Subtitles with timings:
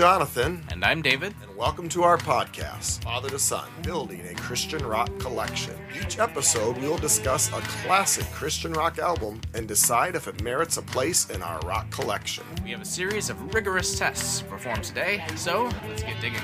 [0.00, 1.34] Jonathan, And I'm David.
[1.42, 5.74] and welcome to our podcast, Father to Son, Building a Christian Rock Collection.
[5.94, 10.78] Each episode, we will discuss a classic Christian rock album and decide if it merits
[10.78, 12.44] a place in our rock collection.
[12.64, 16.40] We have a series of rigorous tests to perform today, so let's get digging.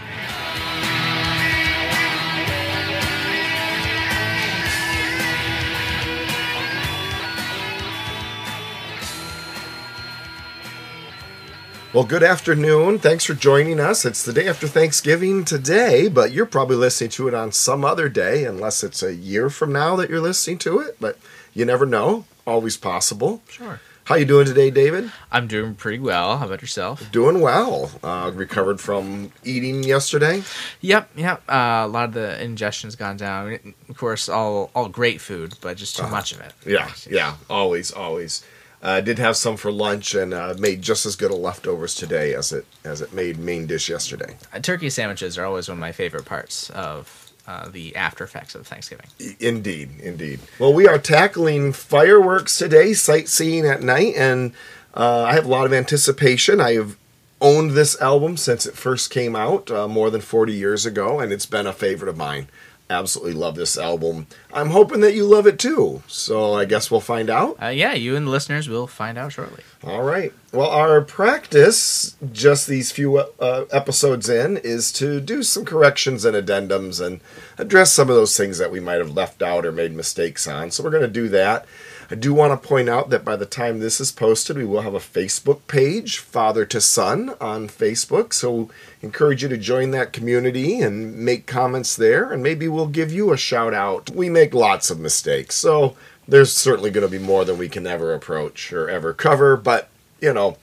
[11.97, 12.99] Well, good afternoon.
[12.99, 14.05] Thanks for joining us.
[14.05, 18.11] It's the day after Thanksgiving today, but you're probably listening to it on some other
[18.11, 20.99] day, unless it's a year from now that you're listening to it.
[21.01, 21.19] But
[21.55, 22.27] you never know.
[22.47, 23.41] Always possible.
[23.49, 23.81] Sure.
[24.05, 25.11] How you doing today, David?
[25.33, 26.37] I'm doing pretty well.
[26.37, 27.11] How about yourself?
[27.13, 27.91] Doing well.
[28.05, 30.43] Uh, recovered from eating yesterday.
[30.83, 31.43] Yep, yep.
[31.49, 33.75] Uh, a lot of the ingestion's gone down.
[33.89, 36.53] Of course, all all great food, but just too much of it.
[36.67, 37.37] Yeah, yeah.
[37.49, 38.45] Always, always.
[38.87, 42.33] Uh, did have some for lunch and uh, made just as good a leftovers today
[42.35, 44.37] as it as it made main dish yesterday.
[44.53, 48.55] Uh, turkey sandwiches are always one of my favorite parts of uh, the after effects
[48.55, 49.07] of Thanksgiving.
[49.41, 50.39] Indeed, indeed.
[50.61, 54.53] Well, we are tackling fireworks today, sightseeing at night, and
[54.95, 56.61] uh, I have a lot of anticipation.
[56.61, 56.97] I have
[57.41, 61.33] owned this album since it first came out uh, more than 40 years ago, and
[61.33, 62.47] it's been a favorite of mine.
[62.89, 64.29] Absolutely love this album.
[64.53, 66.03] I'm hoping that you love it too.
[66.07, 67.61] So I guess we'll find out.
[67.61, 69.65] Uh, yeah, you and the listeners will find out shortly.
[69.83, 70.33] All right.
[70.53, 76.37] Well, our practice, just these few uh, episodes in, is to do some corrections and
[76.37, 77.21] addendums and
[77.59, 80.71] address some of those things that we might have left out or made mistakes on.
[80.71, 81.67] So we're going to do that.
[82.11, 84.83] I do want to point out that by the time this is posted, we will
[84.83, 88.33] have a Facebook page, Father to Son, on Facebook.
[88.33, 88.71] So
[89.03, 93.33] encourage you to join that community and make comments there, and maybe we'll give you
[93.33, 94.11] a shout out.
[94.11, 95.97] We make lots of mistakes, so
[96.29, 99.89] there's certainly going to be more than we can ever approach or ever cover, but
[100.21, 100.57] you know,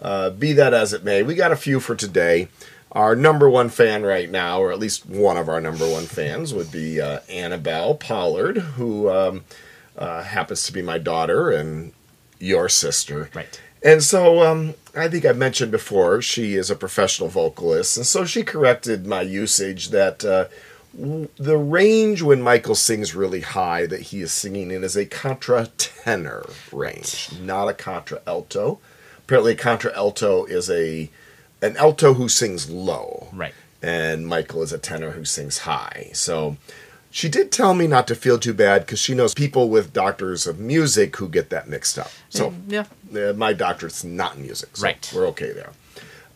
[0.00, 2.48] uh, be that as it may, we got a few for today.
[2.92, 6.54] Our number one fan right now, or at least one of our number one fans,
[6.54, 9.44] would be uh, Annabelle Pollard, who um,
[9.98, 11.92] uh, happens to be my daughter and
[12.38, 13.30] your sister.
[13.34, 13.60] Right.
[13.82, 17.96] And so um, I think I've mentioned before, she is a professional vocalist.
[17.96, 20.46] And so she corrected my usage that uh,
[20.98, 25.04] w- the range when Michael sings really high that he is singing in is a
[25.04, 28.78] contra tenor range, not a contra alto.
[29.18, 31.10] Apparently, a contra alto is a
[31.62, 33.54] an alto who sings low Right.
[33.82, 36.10] and Michael is a tenor who sings high.
[36.12, 36.56] So
[37.14, 40.48] she did tell me not to feel too bad because she knows people with doctors
[40.48, 42.10] of music who get that mixed up.
[42.28, 42.86] So Yeah.
[43.14, 45.12] uh, my doctorate's not in music, so Right.
[45.14, 45.70] We're okay there.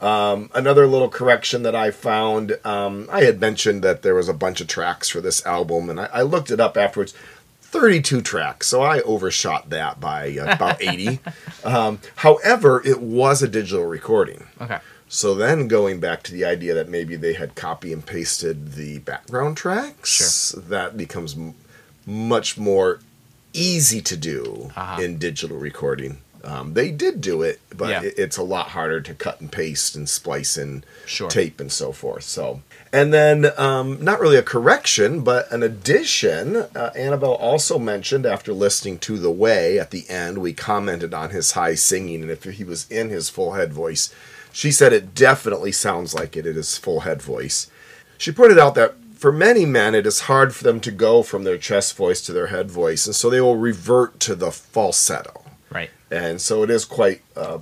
[0.00, 4.32] Um, another little correction that I found, um, I had mentioned that there was a
[4.32, 7.12] bunch of tracks for this album, and I, I looked it up afterwards.
[7.62, 11.18] 32 tracks, so I overshot that by uh, about 80.
[11.64, 14.46] Um, however, it was a digital recording.
[14.60, 14.78] Okay.
[15.08, 18.98] So then going back to the idea that maybe they had copy and pasted the
[18.98, 20.10] background tracks,
[20.52, 20.60] Sure.
[20.68, 21.54] that becomes m-
[22.06, 23.00] much more
[23.54, 25.00] easy to do Uh-huh.
[25.02, 26.18] in digital recording.
[26.44, 28.02] Um, they did do it, but Yeah.
[28.02, 31.28] it, it's a lot harder to cut and paste and splice in Sure.
[31.28, 32.22] tape and so forth.
[32.24, 36.56] So, and then um, not really a correction, but an addition.
[36.76, 41.30] Uh, Annabelle also mentioned after listening to the way at the end, we commented on
[41.30, 44.10] his high singing and if he was in his full head voice.
[44.52, 46.46] She said it definitely sounds like it.
[46.46, 47.70] It is full head voice.
[48.16, 51.44] She pointed out that for many men, it is hard for them to go from
[51.44, 55.42] their chest voice to their head voice, and so they will revert to the falsetto.
[55.70, 55.90] Right.
[56.10, 57.58] And so it is quite uh,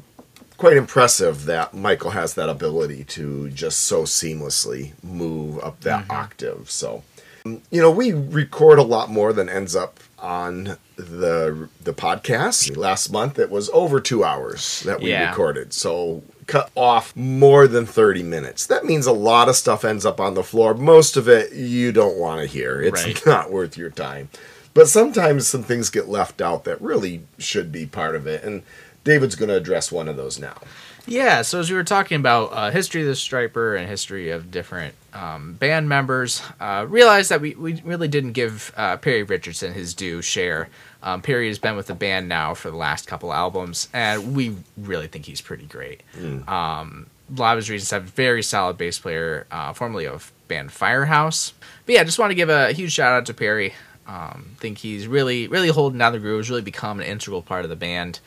[0.58, 6.70] quite impressive that Michael has that ability to just so seamlessly move up that octave.
[6.70, 7.02] So,
[7.44, 12.76] you know, we record a lot more than ends up on the the podcast.
[12.76, 15.28] Last month it was over 2 hours that we Yeah.
[15.30, 15.72] recorded.
[15.72, 18.66] So, cut off more than 30 minutes.
[18.66, 20.74] That means a lot of stuff ends up on the floor.
[20.74, 22.80] Most of it you don't want to hear.
[22.80, 23.20] It's Right.
[23.26, 24.28] not worth your time.
[24.74, 28.44] But sometimes some things get left out that really should be part of it.
[28.44, 28.62] And
[29.04, 30.60] David's going to address one of those now.
[31.08, 34.50] Yeah, so as we were talking about uh, history of the Stryper and history of
[34.50, 39.72] different um, band members, uh, realized that we, we really didn't give uh, Perry Richardson
[39.72, 40.68] his due share.
[41.04, 44.56] Um, Perry has been with the band now for the last couple albums, and we
[44.76, 46.02] really think he's pretty great.
[46.48, 50.72] Um, a lot of his reasons have very solid bass player, uh, formerly of band
[50.72, 51.52] Firehouse.
[51.86, 53.74] But yeah, just want to give a huge shout out to Perry.
[54.08, 57.70] Um, think he's really, really holding down the grooves, really become an integral part of
[57.70, 58.18] the band.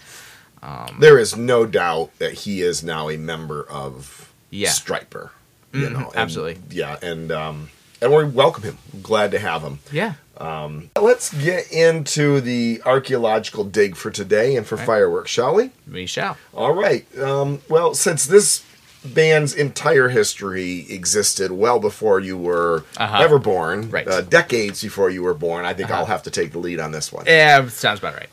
[1.00, 4.70] There is no doubt that he is now a member of Yeah.
[4.70, 5.30] Stryper.
[5.72, 6.58] You Mhm, know, and- absolutely.
[6.72, 7.70] Yeah, and um,
[8.02, 8.78] and we welcome him.
[9.04, 9.80] Glad to have him.
[9.92, 10.14] Yeah.
[11.00, 15.72] Let's get into the archaeological dig for today and for fireworks, shall we?
[15.92, 16.38] We shall.
[16.54, 17.06] All right.
[17.20, 18.64] Um, well, since this
[19.04, 23.20] band's entire history existed well before you were Uh-huh.
[23.22, 24.08] ever born, Right.
[24.08, 25.66] uh, decades before you were born.
[25.66, 26.00] I think Uh-huh.
[26.02, 27.26] I'll have to take the lead on this one.
[27.26, 28.30] Yeah, sounds about right.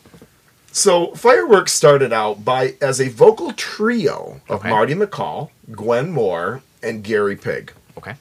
[0.77, 4.69] So Fireworks started out by as a vocal trio of Okay.
[4.69, 7.73] Marty McCall, Gwen Moore, and Gary Pigg.
[7.97, 8.13] Okay.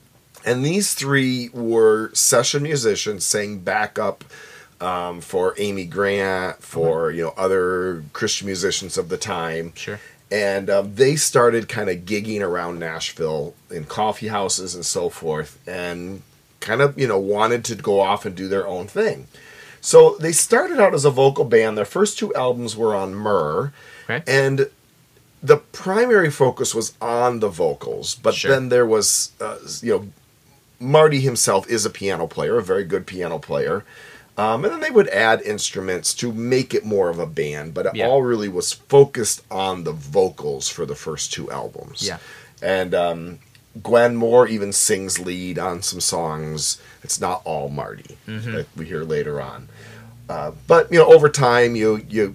[0.43, 4.25] And these three were session musicians, sang backup
[4.81, 9.75] um, for Amy Grant, for you know other Christian musicians of the time.
[9.75, 10.01] Sure.
[10.31, 15.59] And um, they started kind of gigging around Nashville in coffee houses and so forth,
[15.69, 16.23] and
[16.61, 19.29] kind of you know wanted to go off and do their own thing.
[19.81, 21.77] So they started out as a vocal band.
[21.79, 23.73] Their first two albums were on Myrrh,
[24.09, 24.23] Okay.
[24.27, 24.69] and
[25.43, 28.15] the primary focus was on the vocals.
[28.15, 28.51] But Sure.
[28.51, 30.09] then there was, uh, you know,
[30.81, 33.85] Marty himself is a piano player, a very good piano player.
[34.39, 37.87] Um, and then they would add instruments to make it more of a band, but
[37.87, 38.07] it Yeah.
[38.07, 42.03] all really was focused on the vocals for the first two albums.
[42.03, 42.19] Yeah.
[42.61, 43.39] And um,
[43.83, 46.77] Gwen Moore even sings lead on some songs.
[47.03, 48.53] It's not all Marty Mm-hmm.
[48.53, 49.69] that we hear later on.
[50.29, 52.35] Uh, but you know, over time, you you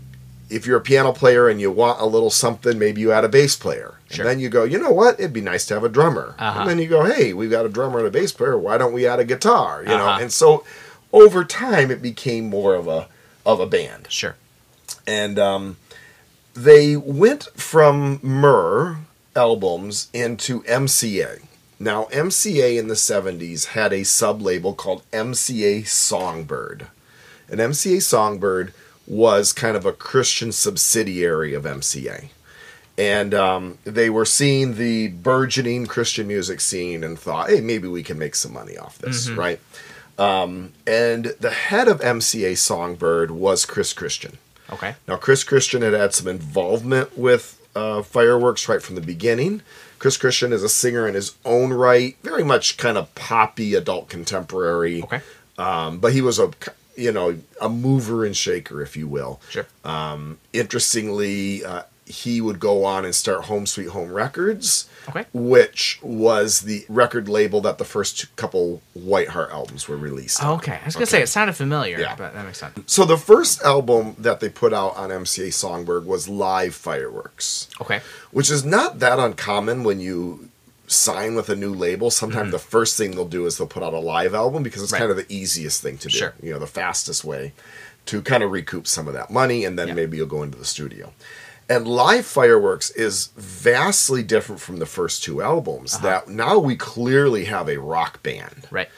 [0.49, 3.29] if you're a piano player and you want a little something, maybe you add a
[3.29, 3.95] bass player.
[4.09, 4.23] Sure.
[4.25, 5.19] And then you go, you know what?
[5.19, 6.35] It'd be nice to have a drummer.
[6.37, 6.59] Uh-huh.
[6.61, 8.57] And then you go, hey, we've got a drummer and a bass player.
[8.57, 9.81] Why don't we add a guitar?
[9.81, 10.07] You know.
[10.07, 10.19] Uh-huh.
[10.21, 10.65] And so
[11.13, 13.07] over time, it became more of a
[13.45, 14.35] of a band Sure.
[15.07, 15.77] and um,
[16.53, 18.97] they went from Myrrh
[19.35, 21.41] albums into MCA.
[21.81, 26.85] Now, MCA in the 70s had a sub label called MCA Songbird.
[27.49, 28.71] And MCA Songbird
[29.07, 32.27] was kind of a Christian subsidiary of MCA.
[32.99, 38.03] And um, they were seeing the burgeoning Christian music scene and thought, hey, maybe we
[38.03, 39.59] can make some money off this, right?
[40.19, 44.37] Um, and the head of MCA Songbird was Chris Christian.
[44.71, 44.95] Okay.
[45.07, 49.61] Now, Chris Christian had had some involvement with uh, fireworks right from the beginning.
[49.99, 54.09] Chris Christian is a singer in his own right, very much kind of poppy adult
[54.09, 55.03] contemporary.
[55.03, 55.21] Okay.
[55.57, 56.51] Um, but he was a,
[56.95, 59.39] you know, a mover and shaker, if you will.
[59.49, 59.67] Sure.
[59.85, 65.25] Um, interestingly, uh, he would go on and start Home Sweet Home Records, Okay.
[65.33, 70.43] which was the record label that the first couple White Heart albums were released.
[70.43, 70.57] on.
[70.59, 70.79] Okay.
[70.79, 72.15] I was gonna say it sounded familiar, Yeah.
[72.15, 72.77] but that makes sense.
[72.85, 78.01] So the first album that they put out on MCA Songbird was Live Fireworks, Okay.
[78.31, 80.49] which is not that uncommon when you
[80.87, 82.11] sign with a new label.
[82.11, 84.91] Sometimes the first thing they'll do is they'll put out a live album because it's
[84.91, 85.03] Mm-hmm.
[85.03, 85.07] Right.
[85.09, 86.17] kind of the easiest thing to do.
[86.17, 86.33] Sure.
[86.43, 87.53] You know, the fastest way
[88.07, 89.93] to kind of recoup some of that money, and then Yeah.
[89.93, 91.13] maybe you'll go into the studio.
[91.71, 95.95] And Live Fireworks is vastly different from the first two albums.
[95.95, 96.03] Uh-huh.
[96.03, 98.67] That now we clearly have a rock band.
[98.69, 98.89] Right.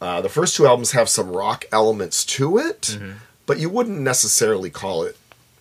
[0.00, 3.12] Uh, the first two albums have some rock elements to it, Mm-hmm.
[3.46, 5.16] but you wouldn't necessarily call it,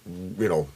[0.05, 0.67] you know,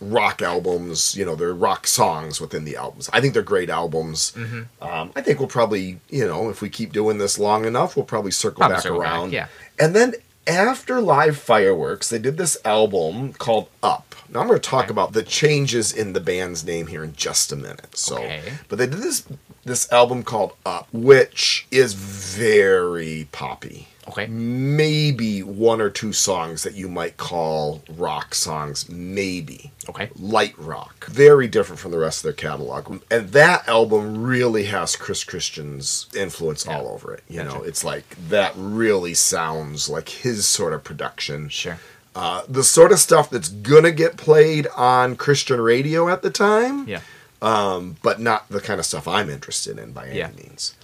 [0.00, 1.16] rock albums.
[1.16, 3.08] You know, they're rock songs within the albums.
[3.12, 4.32] I think they're great albums.
[4.36, 4.84] Mm-hmm.
[4.84, 8.04] Um, I think we'll probably, you know, if we keep doing this long enough, we'll
[8.04, 9.32] probably circle Probably back circle back, around.
[9.32, 9.46] yeah.
[9.78, 10.14] And then
[10.46, 14.14] after Live Fireworks, they did this album called Up.
[14.28, 14.90] Now I'm going to talk Okay.
[14.92, 17.96] about the changes in the band's name here in just a minute.
[17.96, 18.42] So, Okay.
[18.68, 19.24] but they did this
[19.64, 23.86] this album called Up, which is very poppy.
[24.08, 24.26] Okay.
[24.26, 30.10] Maybe one or two songs that you might call rock songs, maybe Okay.
[30.18, 31.06] light rock.
[31.06, 33.00] Very different from the rest of their catalog.
[33.10, 37.22] And that album really has Chris Christian's influence all over it.
[37.28, 41.48] You know, it's like that really sounds like his sort of production.
[41.48, 41.78] Sure.
[42.14, 46.86] Uh, the sort of stuff that's gonna get played on Christian radio at the time,
[46.88, 47.00] Yeah.
[47.40, 50.30] um, but not the kind of stuff I'm interested in by any Yeah.
[50.36, 50.74] means.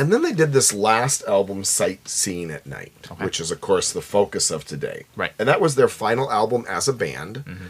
[0.00, 3.22] And then they did this last album, Sightseeing at Night, Okay.
[3.24, 5.04] which is, of course, the focus of today.
[5.14, 5.32] Right.
[5.38, 7.44] And that was their final album as a band.
[7.46, 7.66] Mm-hmm.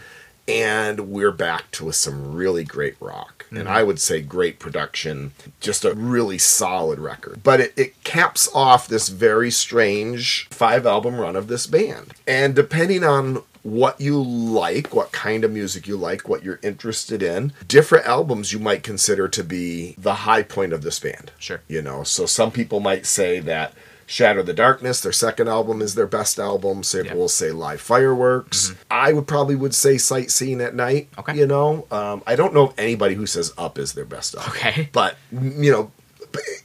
[0.48, 3.46] And we're back to some really great rock.
[3.50, 3.68] And Mm-hmm.
[3.68, 7.40] I would say great production, just a really solid record.
[7.42, 12.14] But it, it caps off this very strange five album run of this band.
[12.28, 17.22] And depending on what you like, what kind of music you like, what you're interested
[17.22, 21.30] in, different albums you might consider to be the high point of this band.
[21.38, 21.60] Sure.
[21.68, 23.74] You know, so some people might say that
[24.06, 26.82] Shatter the Darkness, their second album, is their best album.
[26.82, 27.20] Some people Yeah.
[27.20, 28.72] will say Live Fireworks.
[28.90, 31.08] I would probably would say Sightseeing at Night.
[31.16, 31.36] Okay.
[31.38, 34.50] You know, um, I don't know of anybody who says Up is their best album.
[34.56, 34.88] Okay.
[34.92, 35.92] But you know,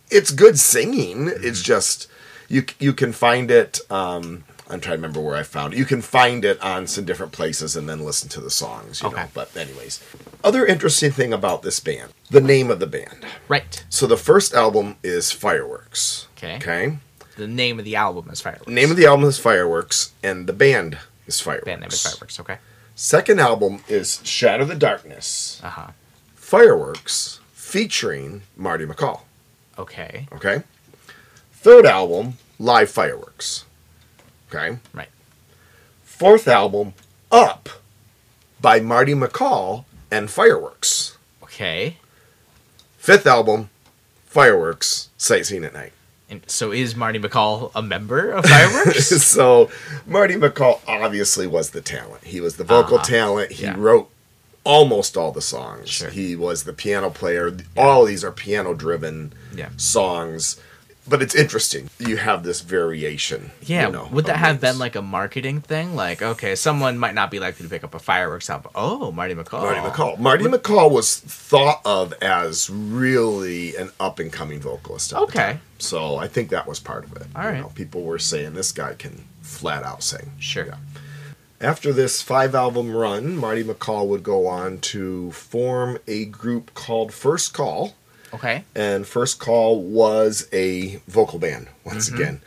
[0.09, 1.31] it's good singing.
[1.35, 2.07] It's just
[2.47, 3.79] you you can find it.
[3.91, 5.77] Um, I'm trying to remember where I found it.
[5.77, 9.01] You can find it on some different places and then listen to the songs.
[9.01, 9.21] You Okay.
[9.23, 9.27] know.
[9.33, 10.01] But anyways,
[10.43, 13.25] other interesting thing about this band, the name of the band.
[13.47, 13.83] Right.
[13.89, 16.27] So the first album is Fireworks.
[16.37, 16.55] Okay.
[16.55, 16.97] Okay.
[17.37, 18.67] The name of the album is Fireworks.
[18.67, 21.65] Name of the album is Fireworks, and the band is Fireworks.
[21.65, 22.39] band name is Fireworks.
[22.39, 22.57] Okay.
[22.95, 25.59] Second album is Shatter the Darkness.
[25.63, 25.87] Uh huh.
[26.33, 27.39] Fireworks.
[27.53, 29.21] featuring Marty McCall.
[29.77, 30.27] Okay.
[30.31, 30.63] Okay.
[31.53, 33.65] Third album, Live Fireworks.
[34.55, 34.77] Okay.
[34.93, 35.09] Right.
[36.03, 36.93] Fourth album,
[37.31, 37.67] Up
[38.61, 41.17] by Marty McCall and Fireworks.
[41.43, 41.97] Okay.
[42.97, 43.69] Fifth album,
[44.25, 45.91] Fireworks, Sightseeing at Night.
[46.29, 49.07] And so is Marty McCall a member of Fireworks?
[49.23, 49.69] so
[50.07, 52.23] Marty McCall obviously was the talent.
[52.23, 53.05] He was the vocal Uh-huh.
[53.05, 53.51] talent.
[53.51, 53.75] He Yeah.
[53.77, 54.09] wrote
[54.63, 55.89] almost all the songs.
[55.89, 56.09] Sure.
[56.09, 57.55] He was the piano player.
[57.77, 59.69] All of these are piano driven Yeah.
[59.77, 60.59] songs.
[61.07, 61.89] But it's interesting.
[61.99, 63.51] You have this variation.
[63.61, 63.85] yeah.
[63.87, 65.95] you know, Would that have been like a marketing thing?
[65.95, 68.71] Like, okay, someone might not be likely to pick up a Fireworks album.
[68.73, 69.61] Oh, Marty McCall.
[69.61, 70.17] Marty McCall?
[70.17, 75.13] Marty McCall was thought of as really an up and coming vocalist.
[75.13, 75.59] Okay.
[75.77, 77.27] So I think that was part of it.
[77.35, 77.61] All You right.
[77.61, 80.31] know, people were saying this guy can flat out sing.
[80.39, 80.65] Sure.
[80.65, 80.77] Yeah.
[81.61, 87.13] After this five album run, Marty McCall would go on to form a group called
[87.13, 87.93] First Call.
[88.35, 88.63] Okay.
[88.75, 92.21] And First Call was a vocal band, once Mm-hmm.
[92.21, 92.41] again.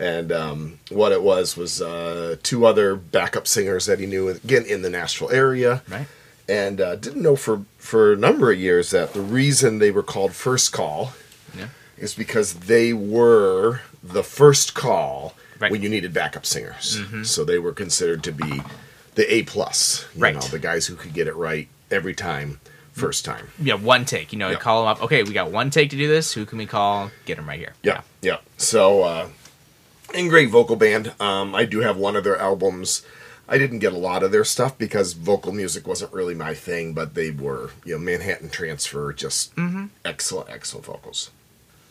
[0.00, 4.64] And um, what it was was uh, two other backup singers that he knew, again,
[4.64, 5.82] in the Nashville area.
[5.88, 6.06] Right.
[6.48, 10.04] And uh, didn't know for, for a number of years that the reason they were
[10.04, 11.12] called First Call
[11.56, 11.68] Yeah.
[11.98, 15.72] is because they were the first call Right.
[15.72, 17.00] when you needed backup singers.
[17.24, 18.62] So they were considered to be
[19.16, 20.34] the A plus, you Right.
[20.36, 22.60] know, the guys who could get it right every time,
[22.98, 23.48] first time.
[23.60, 24.32] Yeah, one take.
[24.32, 24.58] You know, Yeah.
[24.58, 25.02] call them up.
[25.04, 26.32] Okay, we got one take to do this.
[26.32, 27.10] Who can we call?
[27.26, 27.74] Get them right here.
[27.82, 28.38] Yeah, yeah.
[28.56, 29.28] So, uh,
[30.14, 31.12] and great vocal band.
[31.20, 33.02] Um, I do have one of their albums.
[33.48, 36.92] I didn't get a lot of their stuff because vocal music wasn't really my thing,
[36.92, 39.52] but they were, you know, Manhattan Transfer, just
[40.04, 41.30] excellent, excellent vocals.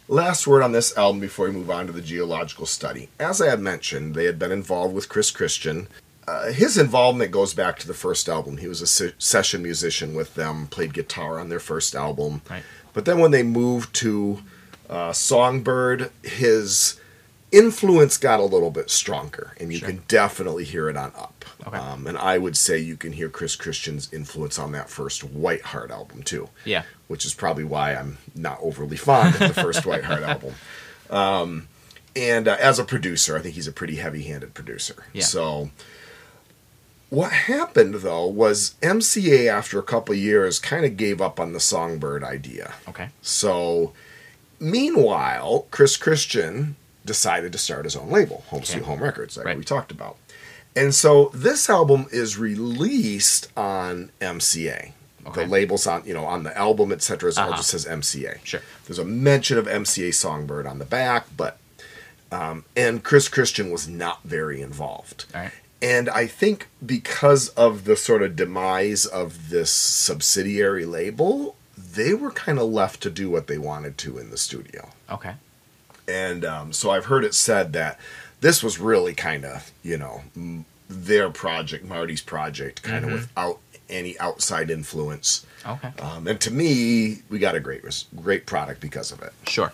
[0.07, 3.09] Last word on this album before we move on to the geological study.
[3.19, 5.87] As I had mentioned, they had been involved with Chris Christian.
[6.27, 8.57] Uh, his involvement goes back to the first album.
[8.57, 12.41] He was a se- session musician with them, played guitar on their first album.
[12.49, 12.63] Right.
[12.93, 14.43] But then when they moved to
[14.89, 16.99] uh, Songbird, his
[17.51, 19.87] influence got a little bit stronger, and you Sure.
[19.89, 21.45] can definitely hear it on Up.
[21.65, 21.77] Okay.
[21.77, 25.61] Um, and I would say you can hear Chris Christian's influence on that first White
[25.63, 26.83] Heart album too Yeah.
[27.07, 30.53] which is probably why I'm not overly fond of the first White Heart album.
[31.09, 31.67] Um,
[32.15, 35.05] and uh, as a producer, I think he's a pretty heavy-handed producer.
[35.13, 35.23] Yeah.
[35.23, 35.71] So
[37.09, 41.59] what happened though was MCA after a couple years kind of gave up on the
[41.59, 42.73] Songbird idea.
[42.89, 43.09] Okay.
[43.21, 43.93] So
[44.59, 49.57] meanwhile, Chris Christian decided to start his own label, Home Sweet Home Records, like Right.
[49.57, 50.17] we talked about.
[50.75, 54.91] And so this album is released on MCA.
[55.25, 55.43] Okay.
[55.43, 57.29] The labels on, you know, on the album, etc.
[57.31, 57.57] It Uh-huh.
[57.57, 58.39] just says MCA.
[58.43, 58.61] Sure.
[58.85, 61.57] There's a mention of MCA Songbird on the back, but
[62.31, 65.25] um, and Chris Christian was not very involved.
[65.33, 65.51] All right.
[65.81, 72.31] And I think because of the sort of demise of this subsidiary label, they were
[72.31, 74.89] kind of left to do what they wanted to in the studio.
[75.09, 75.35] Okay.
[76.07, 77.99] And um, so I've heard it said that
[78.41, 83.59] this was really kind of, you know, m- their project, Marty's project, kind of without
[83.89, 85.45] any outside influence.
[85.65, 85.91] Okay.
[85.99, 87.83] Um, and to me, we got a great,
[88.15, 89.33] great product because of it.
[89.47, 89.73] Sure.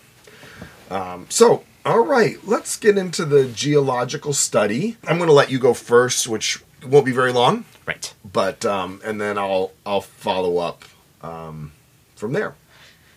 [1.29, 4.97] So, all right, let's get into the geological study.
[5.07, 8.13] I'm going to let you go first, which won't be very long, Right.
[8.29, 10.83] but um, and then I'll I'll follow up
[11.21, 11.71] um,
[12.15, 12.55] from there.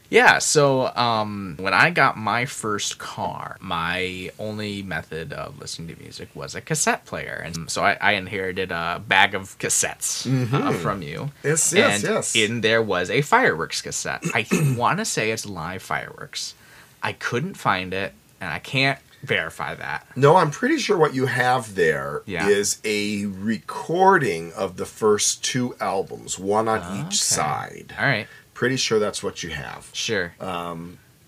[0.08, 6.00] Yeah, so um, when I got my first car, my only method of listening to
[6.00, 7.42] music was a cassette player.
[7.44, 11.18] And so I, I inherited a bag of cassettes uh, from you.
[11.42, 11.48] Mm-hmm.
[11.48, 12.36] Yes, yes, and yes.
[12.36, 14.22] In there was a fireworks cassette.
[14.32, 14.46] I
[14.78, 16.54] want to say it's live fireworks.
[17.02, 20.06] I couldn't find it, and I can't verify that.
[20.14, 22.90] No, I'm pretty sure what you have there is Yeah.
[22.90, 27.94] a recording of the first two albums, one on each side.
[27.98, 29.88] All right, Pretty sure that's what you have.
[29.92, 30.34] sure.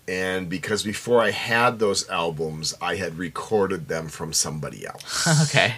[0.07, 5.27] And because before I had those albums, I had recorded them from somebody else.
[5.43, 5.75] okay.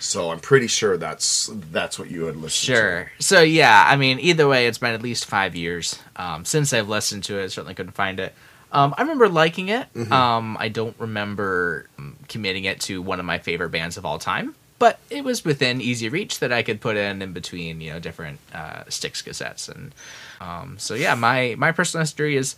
[0.00, 2.80] so I'm pretty sure that's that's what you had listened to.
[2.80, 3.12] Sure.
[3.18, 6.88] So yeah, I mean, either way, it's been at least five years um, since I've
[6.88, 7.50] listened to it.
[7.50, 8.34] Certainly couldn't find it.
[8.74, 9.86] Um, I remember liking it.
[9.94, 10.12] Mm-hmm.
[10.12, 11.88] Um, I don't remember
[12.28, 15.80] committing it to one of my favorite bands of all time, but it was within
[15.80, 19.68] easy reach that I could put in in between, you know, different uh, Styx cassettes,
[19.68, 19.94] and
[20.40, 22.56] um, so yeah, my my personal history is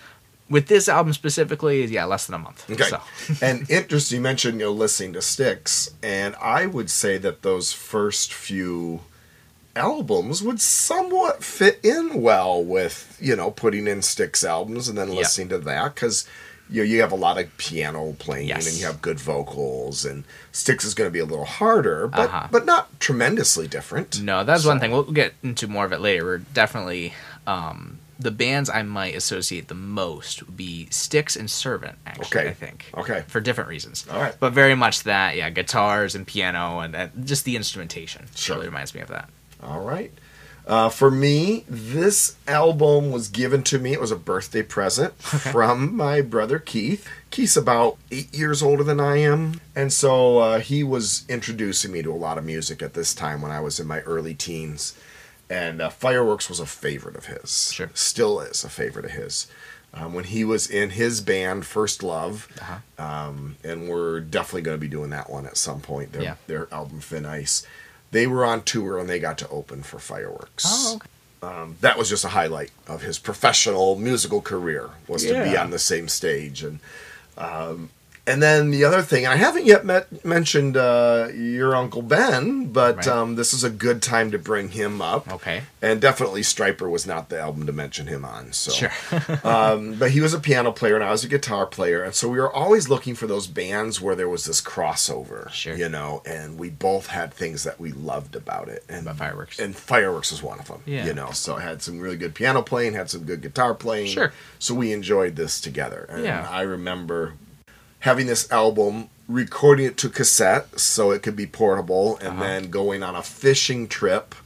[0.48, 2.68] with this album specifically is yeah less than a month.
[2.70, 2.84] Okay.
[2.84, 3.00] So
[3.46, 7.72] and interesting, you mentioned you know listening to Styx, and I would say that those
[7.72, 9.02] first few
[9.76, 15.08] albums would somewhat fit in well with you know putting in Styx albums and then
[15.08, 15.16] Yeah.
[15.18, 16.26] listening to that because
[16.68, 18.66] you know, you have a lot of piano playing Yes.
[18.66, 22.28] and you have good vocals and Styx is going to be a little harder but
[22.28, 22.48] Uh-huh.
[22.50, 24.20] but not tremendously different.
[24.20, 24.90] No, that's one thing.
[24.90, 26.24] We'll get into more of it later.
[26.24, 27.14] We're definitely
[27.46, 31.98] um, the bands I might associate the most would be Styx and Servant.
[32.06, 32.48] Actually, Okay.
[32.48, 32.86] I think.
[32.96, 33.22] Okay.
[33.28, 34.04] For different reasons.
[34.10, 34.34] All right.
[34.40, 38.26] But very much that, yeah, guitars and piano and, and just the instrumentation.
[38.34, 38.56] Sure.
[38.56, 39.28] Really reminds me of that.
[39.62, 40.12] All right.
[40.66, 43.92] Uh, for me, this album was given to me.
[43.92, 47.06] It was a birthday present from my brother Keith.
[47.30, 49.60] Keith's about eight years older than I am.
[49.76, 53.42] And so uh, he was introducing me to a lot of music at this time
[53.42, 54.98] when I was in my early teens.
[55.48, 57.70] And uh, Fireworks was a favorite of his.
[57.72, 57.90] Sure.
[57.94, 59.46] Still is a favorite of his.
[59.94, 63.02] Um, when he was in his band, First Love, Uh-huh.
[63.02, 66.12] um, and we're definitely going to be doing that one at some point.
[66.12, 66.34] Their, Yeah.
[66.48, 67.64] their album Thin Ice.
[68.16, 70.64] They were on tour and they got to open for Fireworks.
[70.66, 71.08] Oh, okay.
[71.42, 75.68] Um, that was just a highlight of his professional musical career was to be on
[75.68, 76.78] the same stage and
[77.36, 77.90] um,
[78.26, 82.66] and then the other thing, and I haven't yet met, mentioned uh, your uncle Ben,
[82.72, 83.08] but Right.
[83.08, 85.30] um, this is a good time to bring him up.
[85.32, 85.62] Okay.
[85.80, 88.52] And definitely Stryper was not the album to mention him on.
[88.52, 88.92] So Sure.
[89.44, 92.28] um, but he was a piano player and I was a guitar player, and so
[92.28, 95.74] we were always looking for those bands where there was this crossover, Sure.
[95.76, 98.84] you know, and we both had things that we loved about it.
[98.88, 99.58] And About Fireworks.
[99.58, 100.82] and Fireworks was one of them.
[100.86, 101.06] Yeah.
[101.06, 104.08] you know, so I had some really good piano playing, had some good guitar playing.
[104.08, 104.32] Sure.
[104.58, 106.46] So we enjoyed this together, and Yeah.
[106.50, 107.34] I remember
[108.06, 109.10] having this album.
[109.28, 112.42] Recording it to cassette so it could be portable, and Uh-huh.
[112.44, 114.36] then going on a fishing trip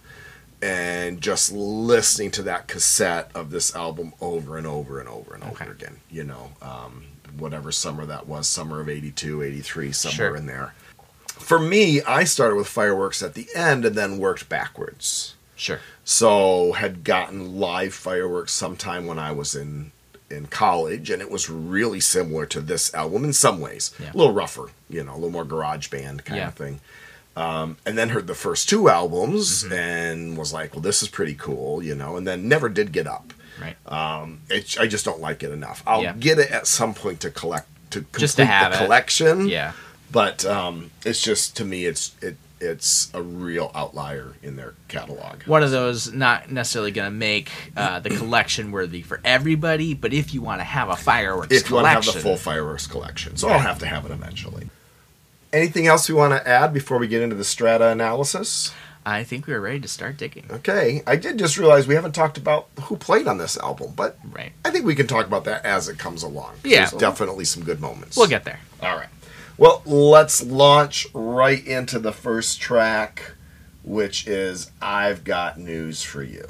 [0.63, 5.43] and just listening to that cassette of this album over and over and over and
[5.45, 7.05] over again you know um,
[7.39, 10.37] whatever summer that was summer of 82 83 somewhere Sure.
[10.37, 10.75] in there
[11.29, 15.81] for me i started with fireworks at the end and then worked backwards sure.
[16.05, 19.93] so had gotten live fireworks sometime when i was in
[20.31, 24.13] in college and it was really similar to this album in some ways Yeah.
[24.13, 26.49] a little rougher you know a little more garage band kind Yeah.
[26.49, 26.81] of thing
[27.37, 29.73] um, and then heard the first two albums Mm-hmm.
[29.73, 33.07] and was like well this is pretty cool you know and then never did get
[33.07, 33.77] up Right.
[33.87, 36.15] um, it, i just don't like it enough i'll Yeah.
[36.15, 38.83] get it at some point to collect to complete Just to have the it.
[38.85, 39.73] collection yeah.
[40.13, 45.43] but um, it's just to me it's it it's a real outlier in their catalog
[45.45, 50.13] One of those not necessarily going to make uh, the collection worthy for everybody, but
[50.13, 51.65] if you want to have a fireworks collection.
[51.65, 53.37] if you want to have the full fireworks collection.
[53.37, 54.69] So I'll have to have it eventually.
[55.53, 58.73] Anything else we want to add before we get into the strata analysis?
[59.05, 60.45] I think we are ready to start digging.
[60.51, 64.19] Okay, I did just realize we haven't talked about who played on this album, but
[64.31, 64.53] Right.
[64.65, 66.57] I think we can talk about that as it comes along.
[66.63, 66.81] Yeah.
[66.81, 68.17] There's definitely some good moments.
[68.17, 68.61] We'll get there.
[68.83, 69.09] All right.
[69.61, 73.33] Well, let's launch right into the first track,
[73.85, 76.49] which is I've Got News for You.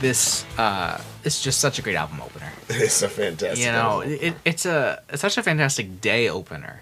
[0.00, 2.50] This uh, is just such a great album opener.
[2.68, 3.64] It's a fantastic.
[3.64, 6.80] you know, it, it's a it's such a fantastic day opener.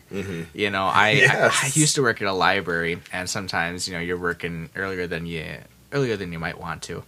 [0.54, 1.58] You know, I, Yes.
[1.62, 5.06] I I used to work at a library, and sometimes you know you're working earlier
[5.06, 5.44] than you
[5.90, 7.02] earlier than you might want to,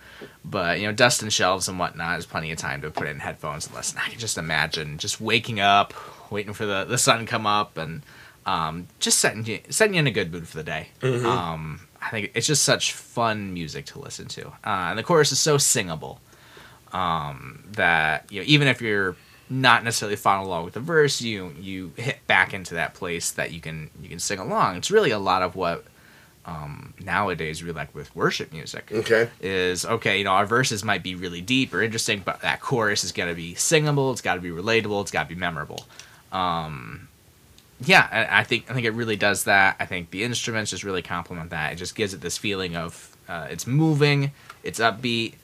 [0.44, 3.66] but you know dusting shelves and whatnot is plenty of time to put in headphones
[3.66, 3.98] and listen.
[4.04, 5.92] I can just imagine just waking up,
[6.30, 8.02] waiting for the the sun to come up, and
[8.46, 10.88] um, just setting you setting you in a good mood for the day.
[11.02, 14.52] Um, I think it's just such fun music to listen to, uh,
[14.90, 16.20] and the chorus is so singable
[16.92, 19.16] um, that you know even if you're
[19.48, 23.52] not necessarily following along with the verse, you you hit back into that place that
[23.52, 24.76] you can you can sing along.
[24.76, 25.84] It's really a lot of what
[26.46, 29.28] um, nowadays we like with worship music Okay.
[29.42, 30.18] is okay.
[30.18, 33.26] You know, our verses might be really deep or interesting, but that chorus is got
[33.26, 34.10] to be singable.
[34.12, 35.02] It's got to be relatable.
[35.02, 35.84] It's got to be memorable.
[36.32, 37.08] Um,
[37.84, 39.76] yeah, I, think I think it really does that.
[39.80, 41.72] I think the instruments just really complement that.
[41.72, 45.34] It just gives it this feeling of uh, it's moving, it's upbeat,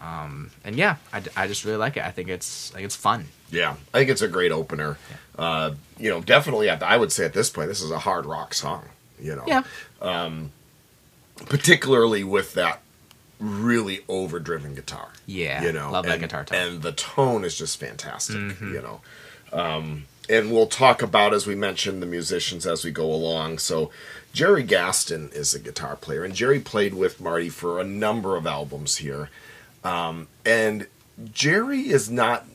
[0.00, 2.04] um, and yeah, I, I just really like it.
[2.04, 3.26] I think it's like it's fun.
[3.50, 4.96] Yeah, I think it's a great opener.
[5.38, 6.68] Uh, you know, definitely.
[6.68, 8.86] At I would say at this point, this is a hard rock song.
[9.20, 9.62] You know, Yeah,
[11.46, 12.80] particularly with that
[13.38, 15.08] really overdriven guitar.
[15.26, 16.58] Yeah, you know, love that guitar tone.
[16.58, 16.74] Mm-hmm.
[16.74, 18.36] and the tone is just fantastic.
[18.60, 19.00] You know,
[20.28, 23.90] and we'll talk about as we mentioned the musicians as we go along so
[24.32, 28.46] jerry gaston is a guitar player and jerry played with marty for a number of
[28.46, 29.28] albums here
[29.84, 30.86] um, and
[31.32, 32.46] jerry is not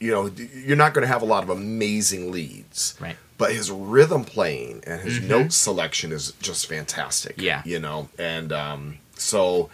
[0.00, 0.30] you know
[0.64, 3.16] you're not going to have a lot of amazing leads Right.
[3.36, 7.62] but his rhythm playing and his note selection is just fantastic Yeah.
[7.64, 9.70] you know and um, so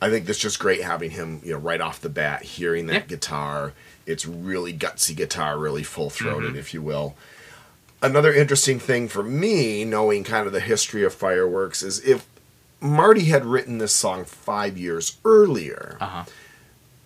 [0.00, 2.94] i think it's just great having him you know right off the bat hearing that
[2.94, 3.00] Yeah.
[3.06, 3.72] guitar
[4.06, 6.58] it's really gutsy guitar really full throated Mm-hmm.
[6.58, 7.14] if you will
[8.02, 12.26] another interesting thing for me knowing kind of the history of fireworks is if
[12.80, 16.24] marty had written this song five years earlier Uh huh.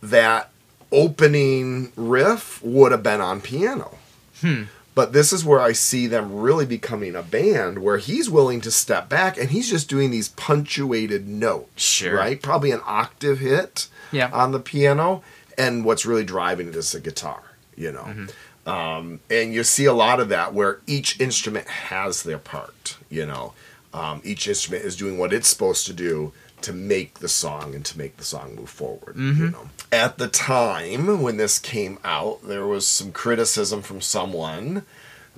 [0.03, 0.51] that
[0.91, 3.99] opening riff would have been on piano.
[4.41, 4.65] Hmm.
[4.95, 8.71] But this is where I see them really becoming a band where he's willing to
[8.71, 11.83] step back and he's just doing these punctuated notes.
[11.83, 12.17] Sure.
[12.17, 12.43] Right?
[12.43, 14.31] Probably an octave hit Yeah.
[14.33, 15.23] on the piano.
[15.59, 17.43] And what's really driving it is the guitar,
[17.77, 18.05] you know.
[18.05, 18.69] Mm-hmm.
[18.69, 23.27] Um, and you see a lot of that where each instrument has their part, you
[23.27, 23.53] know.
[23.93, 27.85] Um, each instrument is doing what it's supposed to do to make the song and
[27.87, 29.17] to make the song move forward.
[29.17, 34.85] You know, at the time when this came out, there was some criticism from someone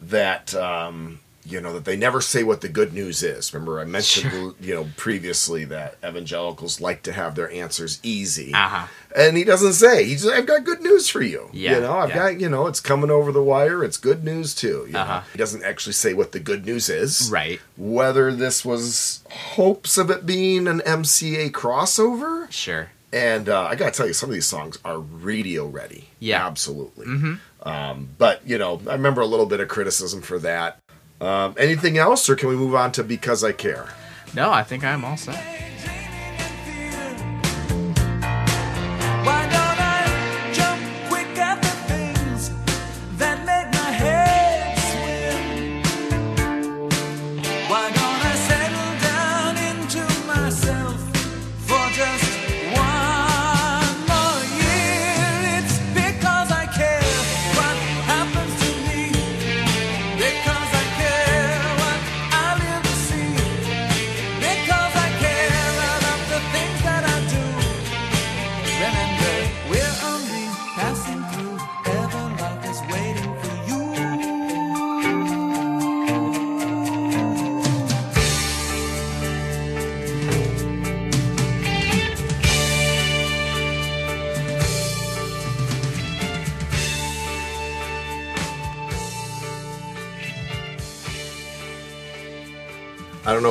[0.01, 3.53] that um, you know that they never say what the good news is.
[3.55, 8.87] Remember, I mentioned you know previously that evangelicals like to have their answers easy, Uh-huh.
[9.16, 10.05] and he doesn't say.
[10.05, 11.48] He's I've got good news for you.
[11.53, 12.16] Yeah, you know, I've yeah.
[12.16, 13.83] got you know it's coming over the wire.
[13.83, 14.87] It's good news too.
[14.90, 14.96] You?
[14.98, 15.22] Uh-huh.
[15.33, 17.61] He doesn't actually say what the good news is Right.
[17.76, 22.50] whether this was hopes of it being an MCA crossover.
[22.50, 22.90] Sure.
[23.12, 26.09] And uh, I gotta tell you, some of these songs are radio ready.
[26.20, 26.46] Yeah.
[26.46, 27.07] absolutely.
[27.07, 27.35] Mm-hmm.
[27.68, 30.79] Um, but you know, I remember a little bit of criticism for that.
[31.21, 33.89] Um, anything else, or can we move on to because I care?
[34.35, 35.43] No, I think I'm all set.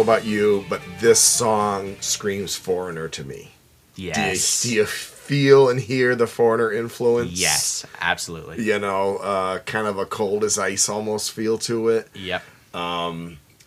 [0.10, 3.52] About you, but this song screams foreigner to me.
[3.95, 4.62] Yes.
[4.63, 7.32] Do you, do you feel and hear the foreigner influence?
[7.32, 8.63] Yes, absolutely.
[8.63, 12.08] You know, uh, kind of a cold as ice almost feel to it.
[12.15, 12.43] Yep.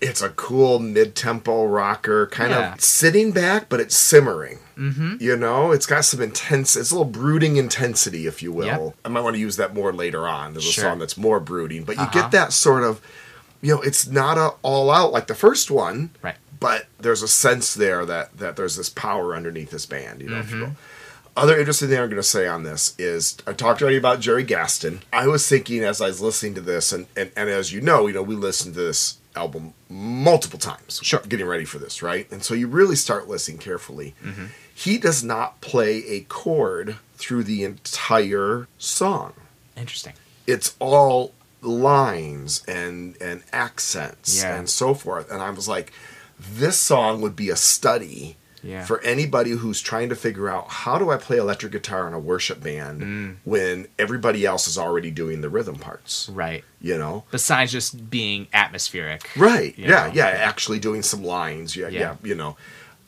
[0.04, 2.74] It's a cool mid-tempo rocker, kind Yeah.
[2.74, 4.58] of sitting back, but it's simmering.
[4.76, 5.18] Mm-hmm.
[5.20, 6.74] You know, it's got some intense.
[6.74, 8.66] It's a little brooding intensity, if you will.
[8.66, 8.94] Yep.
[9.04, 10.54] I might want to use that more later on.
[10.54, 10.86] There's Sure.
[10.86, 12.20] a song that's more brooding, but you Uh-huh.
[12.20, 13.00] get that sort of,
[13.62, 16.36] you know, it's not a all out like the first one, Right.
[16.60, 20.20] but there's a sense there that that there's this power underneath this band.
[20.20, 20.60] You know, Mm-hmm.
[20.60, 20.72] will.
[21.34, 24.42] Other interesting thing I'm going to say on this is I talked already about Jerry
[24.42, 25.00] Gaston.
[25.14, 28.06] I was thinking as I was listening to this, and, and, and as you know,
[28.06, 31.00] you know, we listened to this album multiple times.
[31.02, 31.20] Sure.
[31.26, 32.30] Getting ready for this, right?
[32.30, 34.14] And so you really start listening carefully.
[34.22, 34.46] Mm-hmm.
[34.74, 39.32] He does not play a chord through the entire song.
[39.74, 40.12] Interesting.
[40.46, 44.56] It's all lines and and accents Yeah.
[44.56, 45.30] and so forth.
[45.30, 45.92] And I was like,
[46.38, 48.84] this song would be a study Yeah.
[48.84, 52.18] for anybody who's trying to figure out how do I play electric guitar in a
[52.18, 53.36] worship band Mm.
[53.44, 56.28] when everybody else is already doing the rhythm parts.
[56.32, 56.64] Right.
[56.80, 57.24] You know?
[57.30, 59.28] Besides just being atmospheric.
[59.36, 59.74] Right.
[59.76, 60.12] Yeah, know?
[60.14, 61.74] yeah, actually doing some lines.
[61.76, 62.14] Yeah, yeah, Yeah.
[62.22, 62.56] you know.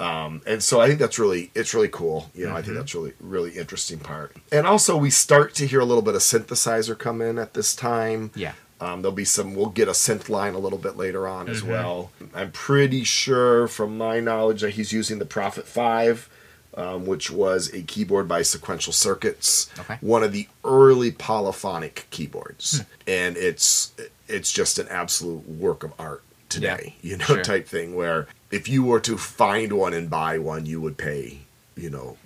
[0.00, 2.30] Um, and so I think that's really it's really cool.
[2.34, 2.64] You know, I Mm-hmm.
[2.66, 4.34] think that's really really interesting part.
[4.50, 7.74] And also we start to hear a little bit of synthesizer come in at this
[7.76, 8.30] time.
[8.34, 8.52] Yeah.
[8.80, 9.54] Um, there'll be some.
[9.54, 11.54] We'll get a synth line a little bit later on Mm-hmm.
[11.54, 12.10] as well.
[12.34, 16.28] I'm pretty sure, from my knowledge, that he's using the Prophet Five,
[16.76, 19.96] um, which was a keyboard by Sequential Circuits, Okay.
[20.00, 22.84] one of the early polyphonic keyboards, Hmm.
[23.06, 23.92] and it's
[24.26, 26.22] it's just an absolute work of art
[26.54, 26.94] today.
[27.02, 27.42] You know, sure.
[27.42, 31.38] type thing where if you were to find one and buy one, you would pay,
[31.76, 32.16] you know,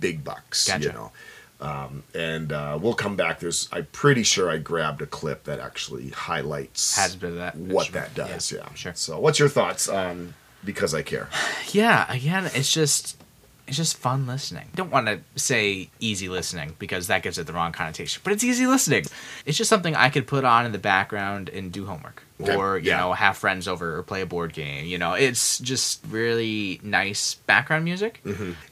[0.00, 0.68] big bucks.
[0.68, 1.12] You know.
[1.60, 3.40] Um, and uh, we'll come back.
[3.40, 7.56] There's, I'm pretty sure I grabbed a clip that actually highlights Has of that.
[7.56, 7.94] what sure.
[7.94, 8.52] that does.
[8.52, 8.92] Yeah, Sure.
[8.94, 11.28] So, what's your thoughts on because I care?
[11.70, 13.22] Yeah, again, it's just
[13.66, 14.68] it's just fun listening.
[14.74, 18.42] Don't want to say easy listening because that gives it the wrong connotation, but it's
[18.42, 19.04] easy listening.
[19.44, 22.22] It's just something I could put on in the background and do homework.
[22.40, 22.98] Okay, Or, you yeah.
[22.98, 24.86] know, have friends over or play a board game.
[24.86, 28.20] You know, it's just really nice background music.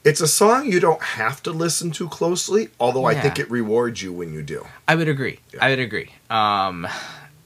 [0.03, 4.01] It's a song you don't have to listen to closely, although I think it rewards
[4.01, 4.65] you when you do.
[4.87, 5.39] I would agree.
[5.59, 6.11] I would agree.
[6.29, 6.87] Um,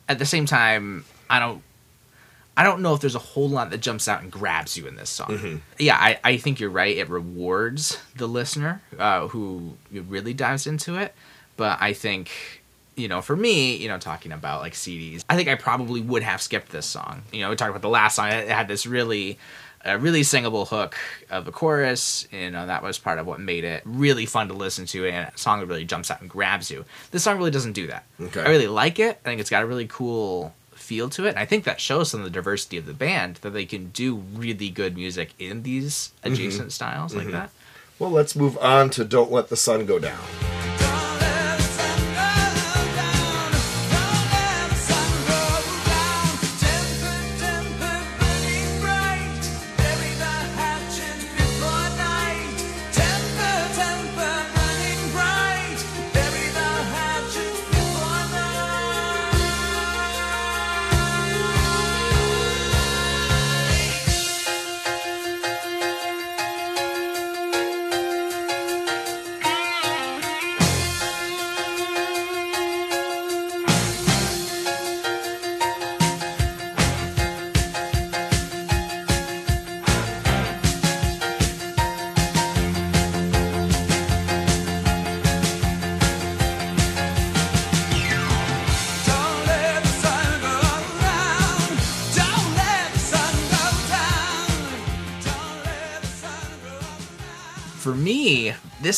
[0.07, 1.63] at the same time, I don't.
[2.57, 4.95] I don't know if there's a whole lot that jumps out and grabs you in
[4.97, 5.61] this song.
[5.79, 6.95] Yeah, I, I think you're right.
[6.95, 11.15] It rewards the listener uh, who really dives into it.
[11.55, 12.29] But I think,
[13.01, 16.21] you know, for me, you know, talking about like CDs, I think I probably would
[16.23, 17.23] have skipped this song.
[17.31, 18.27] You know, we talked about the last song.
[18.29, 19.39] It had this really,
[19.85, 20.95] uh, really singable hook
[21.31, 22.27] of a chorus.
[22.31, 25.31] You know, that was part of what made it really fun to listen to and
[25.33, 26.85] a song that really jumps out and grabs you.
[27.09, 28.05] This song really doesn't do that.
[28.21, 28.41] Okay.
[28.41, 29.19] I really like it.
[29.25, 31.29] I think it's got a really cool feel to it.
[31.29, 33.87] And I think that shows some of the diversity of the band that they can
[33.89, 37.49] do really good music in these adjacent styles like that.
[37.97, 40.70] Well, let's move on to Don't Let the Sun Go Down.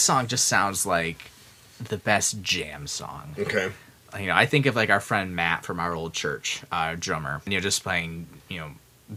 [0.03, 1.31] Song just sounds like
[1.79, 3.35] the best jam song.
[3.37, 3.71] Okay.
[4.19, 7.41] you know, I think of like our friend Matt from our old church, uh, drummer,
[7.45, 8.71] you know, just playing, you know,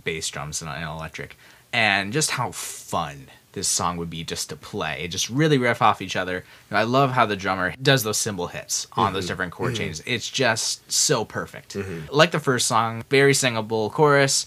[0.05, 1.37] bass drums and, and electric,
[1.72, 5.09] and just how fun this song would be just to play.
[5.09, 6.35] Just really riff off each other.
[6.35, 9.33] You know, I love how the drummer does those cymbal hits on those mm-hmm.
[9.33, 9.83] different chord mm-hmm.
[9.83, 10.03] changes.
[10.07, 11.75] It's just so perfect.
[11.75, 12.14] Mm-hmm.
[12.14, 14.46] Like the first song, very singable chorus.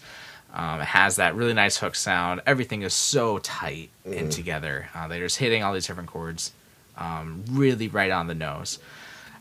[0.54, 2.42] Um, it has that really nice hook sound.
[2.46, 4.90] Everything is so tight and together.
[4.96, 6.54] Uh, they're just hitting all these different chords,
[6.98, 8.80] um, really right on the nose.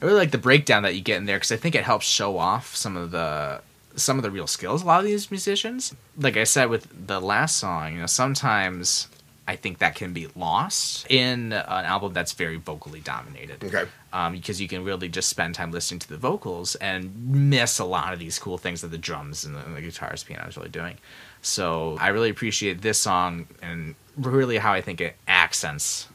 [0.01, 2.07] I really like the breakdown that you get in there because I think it helps
[2.07, 3.63] show off some of the
[3.97, 5.95] some of the real skills a lot of these musicians.
[6.17, 9.09] Like I said with the last song, you know, sometimes
[9.49, 13.65] I think that can be lost in an album that's very vocally dominated.
[13.65, 13.89] Okay.
[14.13, 17.85] Um, because you can really just spend time listening to the vocals and miss a
[17.87, 20.59] lot of these cool things that the drums and the, and the guitars, piano is
[20.59, 20.99] really doing.
[21.41, 26.09] So I really appreciate this song and really how I think it accents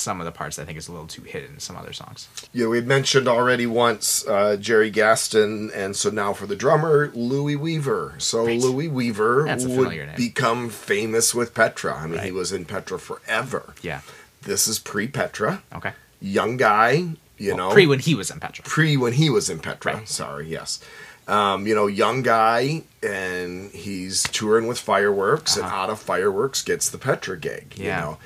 [0.00, 2.28] some of the parts I think is a little too hidden in some other songs.
[2.52, 7.56] Yeah, we mentioned already once uh, Jerry Gaston, and so now for the drummer, Louie
[7.56, 8.14] Weaver.
[8.18, 8.58] So Right.
[8.60, 11.94] Louie Weaver would become famous with Petra.
[11.94, 13.74] I mean, he was in Petra forever.
[13.82, 14.00] Yeah.
[14.42, 15.92] This is pre Petra, Okay.
[16.20, 17.10] young guy.
[17.38, 18.64] You know, pre when he was in Petra.
[18.64, 19.94] pre when he was in Petra.
[19.94, 20.08] Right.
[20.08, 20.78] Sorry, yes.
[21.26, 26.90] Um, you know, young guy, and he's touring with Fireworks, and out of Fireworks gets
[26.90, 27.74] the Petra gig.
[27.78, 27.96] You Uh-huh.
[27.96, 28.00] Yeah.
[28.00, 28.18] know,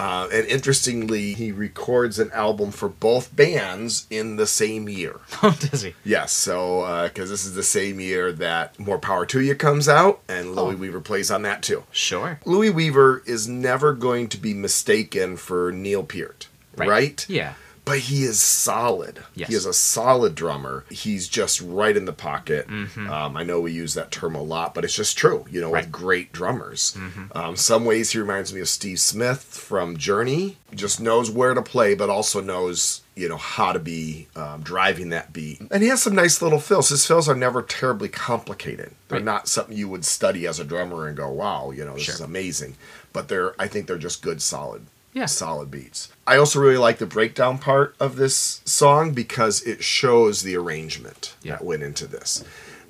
[0.00, 5.16] uh, and interestingly, he records an album for both bands in the same year.
[5.42, 5.94] Oh, does he?
[6.04, 10.20] Yes, so because this is the same year that More Power to You comes out,
[10.28, 10.78] and Louie Oh.
[10.78, 11.84] Weaver plays on that too.
[11.90, 12.38] Sure.
[12.44, 17.24] Louie Weaver is never going to be mistaken for Neil Peart, right?
[17.28, 17.54] Yeah.
[17.84, 19.20] But he is solid.
[19.34, 19.48] Yes.
[19.48, 20.84] He is a solid drummer.
[20.90, 22.68] He's just right in the pocket.
[22.68, 23.10] Mm-hmm.
[23.10, 25.46] Um, I know we use that term a lot, but it's just true.
[25.50, 25.84] You know, Right.
[25.84, 26.94] with great drummers.
[26.96, 27.36] Mm-hmm.
[27.36, 30.58] Um, some ways he reminds me of Steve Smith from Journey.
[30.74, 35.08] Just knows where to play, but also knows you know how to be um, driving
[35.10, 35.60] that beat.
[35.70, 36.90] And he has some nice little fills.
[36.90, 38.92] His fills are never terribly complicated.
[39.08, 39.24] They're Right.
[39.24, 42.14] not something you would study as a drummer and go, "Wow, you know, this Sure.
[42.14, 42.76] is amazing."
[43.12, 45.26] But they're, I think, they're just good, solid Yeah.
[45.26, 46.08] solid beats.
[46.26, 51.34] I also really like the breakdown part of this song because it shows the arrangement
[51.42, 51.52] Yeah.
[51.56, 52.44] that went into this.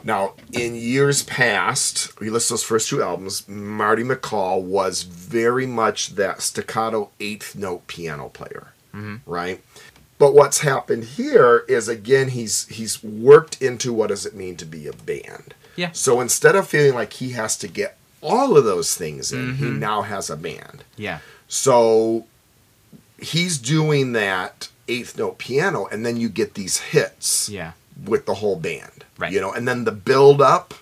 [0.04, 6.14] Now, in years past, we list those first two albums, Marty McCall was very much
[6.16, 8.72] that staccato eighth note piano player,
[9.26, 9.62] right?
[10.18, 14.66] But what's happened here is again he's he's worked into what does it mean to
[14.66, 15.54] be a band.
[15.76, 15.92] Yeah.
[15.92, 19.64] So instead of feeling like he has to get all of those things in, he
[19.64, 19.78] Mm-hmm.
[19.78, 20.84] now has a band.
[20.96, 21.20] Yeah.
[21.50, 22.26] So
[23.20, 27.72] he's doing that eighth note piano, and then you get these hits Yeah.
[28.06, 29.04] with the whole band.
[29.18, 29.32] Right.
[29.32, 30.72] You know, and then the build up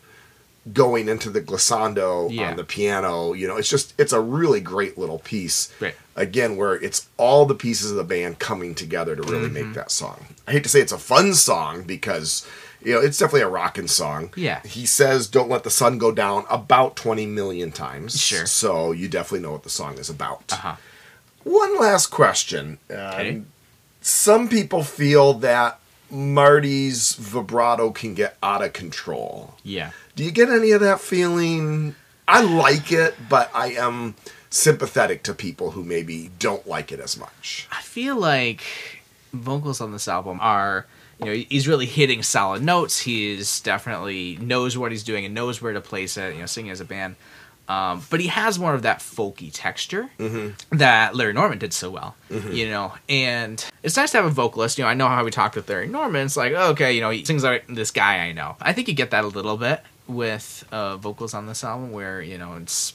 [0.74, 2.50] going into the glissando Yeah.
[2.50, 3.32] on the piano.
[3.32, 5.70] You know, it's just it's a really great little piece.
[5.80, 5.94] Right.
[6.14, 9.54] Again, where it's all the pieces of the band coming together to really Mm-hmm.
[9.68, 10.26] make that song.
[10.46, 12.44] I hate to say it's a fun song because
[12.82, 14.32] you know it's definitely a rocking song.
[14.36, 14.60] Yeah.
[14.62, 18.20] He says "Don't let the sun go down" about twenty million times.
[18.20, 18.46] Sure.
[18.46, 20.52] So you definitely know what the song is about.
[20.52, 20.76] Uh-huh.
[21.44, 22.78] One last question.
[22.94, 23.46] Um,
[24.00, 29.54] Some people feel that Marty's vibrato can get out of control.
[29.62, 29.90] Yeah.
[30.16, 31.94] Do you get any of that feeling?
[32.26, 34.14] I like it, but I am
[34.50, 37.66] sympathetic to people who maybe don't like it as much.
[37.70, 38.62] I feel like
[39.32, 40.86] vocals on this album are,
[41.20, 43.00] you know, he's really hitting solid notes.
[43.00, 46.34] He's definitely knows what he's doing and knows where to place it.
[46.34, 47.16] You know, singing as a band.
[47.68, 50.08] Um, but he has more of that folky texture
[50.70, 52.94] that Larry Norman did so well, you know.
[53.10, 54.78] And it's nice to have a vocalist.
[54.78, 56.24] You know, I know how we talked with Larry Norman.
[56.24, 58.56] It's like, okay, you know, he sings like this guy I know.
[58.60, 62.22] I think you get that a little bit with uh, vocals on this album, where
[62.22, 62.94] you know it's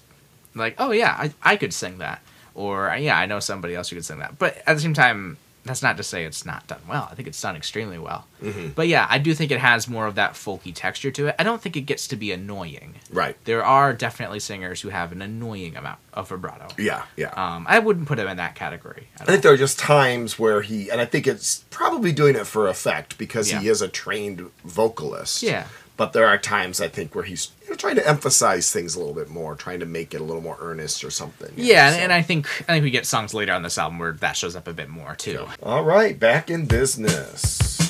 [0.55, 2.23] like, oh yeah, I, I could sing that,
[2.55, 4.39] or yeah, I know somebody else who could sing that.
[4.39, 7.07] But at the same time, that's not to say it's not done well.
[7.09, 8.27] I think it's done extremely well.
[8.75, 11.35] But yeah, I do think it has more of that folky texture to it.
[11.39, 12.95] I don't think it gets to be annoying.
[13.09, 13.37] Right.
[13.45, 16.67] There are definitely singers who have an annoying amount of vibrato.
[16.77, 17.29] Yeah, yeah.
[17.29, 19.07] Um, I wouldn't put him in that category.
[19.21, 22.45] I think there are just times where he, and I think it's probably doing it
[22.45, 25.41] for effect because he is a trained vocalist.
[25.41, 25.67] Yeah.
[25.95, 28.99] But there are times I think where he's you know, trying to emphasize things a
[28.99, 31.51] little bit more, trying to make it a little more earnest or something.
[31.55, 32.01] Yeah, know, so.
[32.03, 34.55] and I think I think we get songs later on this album where that shows
[34.55, 35.47] up a bit more too.
[35.61, 37.82] All right, back in business.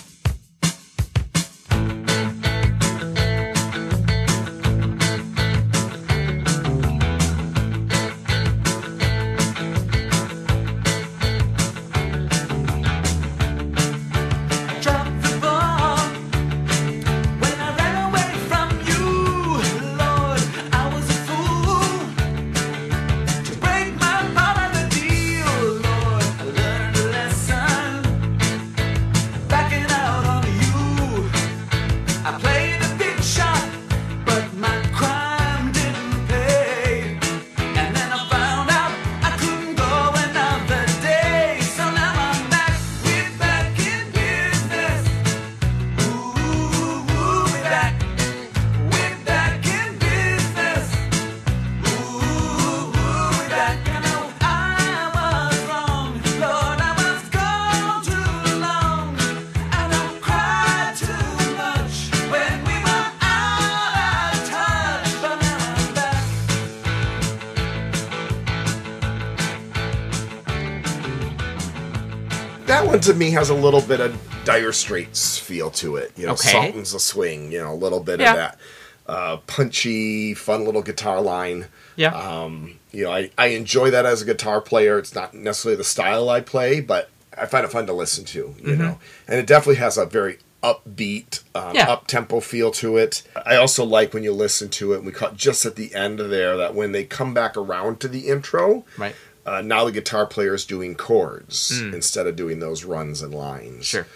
[73.04, 76.14] To me has a little bit of Dire Straits feel to it.
[76.16, 76.52] You know, Okay.
[76.52, 77.52] Sultans of Swing.
[77.52, 78.30] You know, a little bit Yeah.
[78.32, 78.60] of that
[79.06, 81.66] uh, punchy, fun little guitar line.
[81.98, 82.16] Yeah.
[82.16, 84.98] Um, you know, I, I enjoy that as a guitar player.
[85.00, 88.38] It's not necessarily the style I play, but I find it fun to listen to.
[88.40, 88.82] You Mm-hmm.
[88.82, 91.92] know, and it definitely has a very upbeat, um, Yeah.
[91.92, 93.24] up tempo feel to it.
[93.46, 94.98] I also like when you listen to it.
[94.98, 98.00] And we caught just at the end of there that when they come back around
[98.00, 99.14] to the intro, right.
[99.46, 103.84] Uh, now the guitar player is doing chords instead of doing those runs and lines.
[103.84, 103.84] Mm.
[103.84, 104.08] Sure.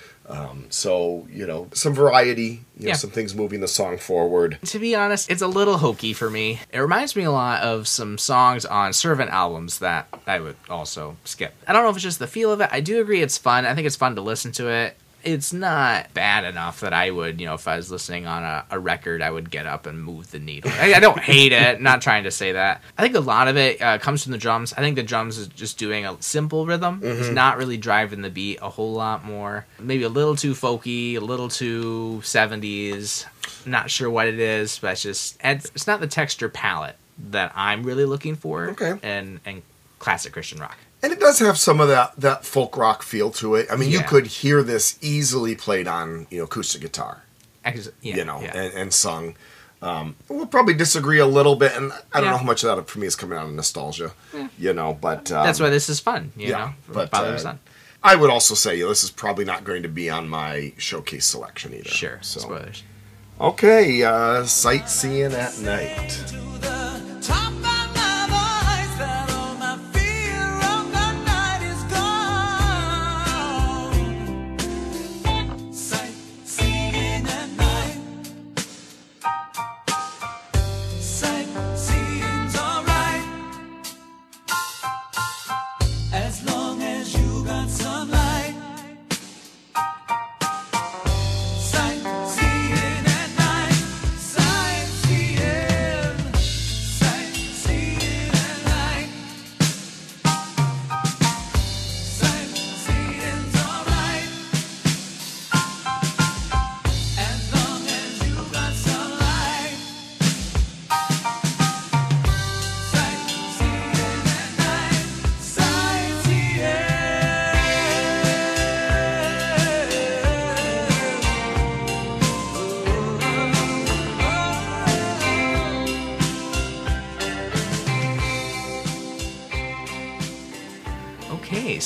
[0.70, 4.60] So you know some variety, you know, some things moving the song forward.
[4.66, 6.60] To be honest, it's a little hokey for me.
[6.72, 11.16] It reminds me a lot of some songs on Servant albums that I would also
[11.24, 11.54] skip.
[11.66, 12.70] I don't know if it's just the feel of it.
[12.72, 13.66] I do agree it's fun.
[13.66, 14.98] I think it's fun to listen to it.
[15.28, 18.66] It's not bad enough that I would, you know, if I was listening on a,
[18.72, 20.72] a record, I would get up and move the needle.
[20.74, 21.82] I, I don't hate it.
[21.88, 22.82] Not trying to say that.
[22.98, 24.72] I think a lot of it uh, comes from the drums.
[24.74, 27.02] I think the drums is just doing a simple rhythm.
[27.04, 29.66] It's not really driving the beat a whole lot more.
[29.80, 33.26] Maybe a little too folky, a little too 70s.
[33.66, 36.96] Not sure what it is, but it's just it's, it's not the texture palette
[37.30, 38.70] that I'm really looking for.
[38.70, 38.98] Okay.
[39.04, 39.62] And and
[40.00, 40.78] classic Christian rock.
[41.08, 43.67] And it does have some of that that folk rock feel to it.
[43.72, 47.24] I mean, you could hear this easily played on you know acoustic guitar,
[47.63, 48.58] Actu- yeah, you know, yeah.
[48.58, 49.38] and, and sung.
[49.82, 52.32] Um, we'll probably disagree a little bit, and I don't Yeah.
[52.32, 54.12] know how much of that for me is coming out of nostalgia,
[54.60, 54.97] you know.
[54.99, 56.34] But um, That's why this is fun.
[56.36, 57.53] You yeah, know, but, uh.
[58.03, 60.74] I would also say you know, this is probably not going to be on my
[60.78, 61.88] showcase selection either.
[61.89, 62.20] Sure.
[62.22, 62.84] So Spoilers.
[63.39, 66.20] okay, uh, sightseeing at night.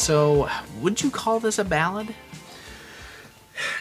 [0.01, 0.49] So,
[0.79, 2.15] would you call this a ballad?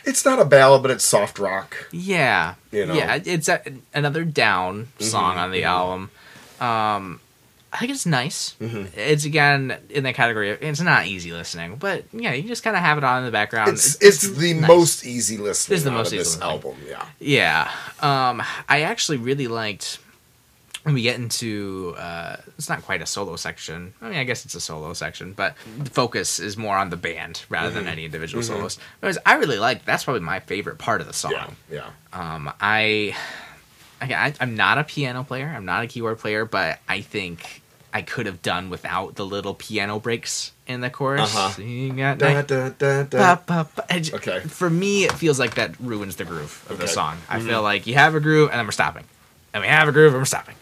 [0.04, 1.88] It's not a ballad, but it's soft rock.
[1.90, 2.92] Yeah, You know?
[2.94, 2.98] Mm-hmm.
[3.26, 3.32] yeah.
[3.34, 3.62] It's a,
[3.94, 6.10] another down song on the album.
[6.60, 7.20] Um,
[7.72, 8.54] I think it's nice.
[8.60, 8.98] Mm-hmm.
[8.98, 10.50] It's again in the category.
[10.50, 13.24] Of, it's not easy listening, but yeah, you just kind of have it on in
[13.24, 13.70] the background.
[13.70, 14.68] It's it's the nice.
[14.68, 16.50] most easy listening It's the most of this easy listening.
[16.50, 16.76] album.
[16.86, 17.06] Yeah.
[17.20, 17.70] Yeah.
[18.30, 19.98] Um, I actually really liked
[20.82, 23.92] when we get into uh, it's not quite a solo section.
[24.00, 26.96] I mean, I guess it's a solo section, but the focus is more on the
[26.96, 27.78] band rather Mm-hmm.
[27.78, 28.78] than any individual solos.
[29.00, 31.32] Whereas I really like that's probably my favorite part of the song.
[31.32, 31.50] Yeah.
[31.70, 31.90] Yeah.
[32.12, 33.14] Um, I,
[34.00, 35.46] I, I'm not a piano player.
[35.54, 37.62] I'm not a keyboard player, but I think
[37.92, 41.34] I could have done without the little piano breaks in the chorus.
[41.36, 41.60] Uh-huh.
[41.60, 43.34] You got Da, night- da, da, da.
[43.36, 43.84] Ba, ba, ba.
[43.92, 44.40] I j- Okay.
[44.40, 47.18] For me, it feels like that ruins the groove of the song.
[47.28, 49.04] I feel like you have a groove and then we're stopping,
[49.52, 50.54] and we have a groove and we're stopping.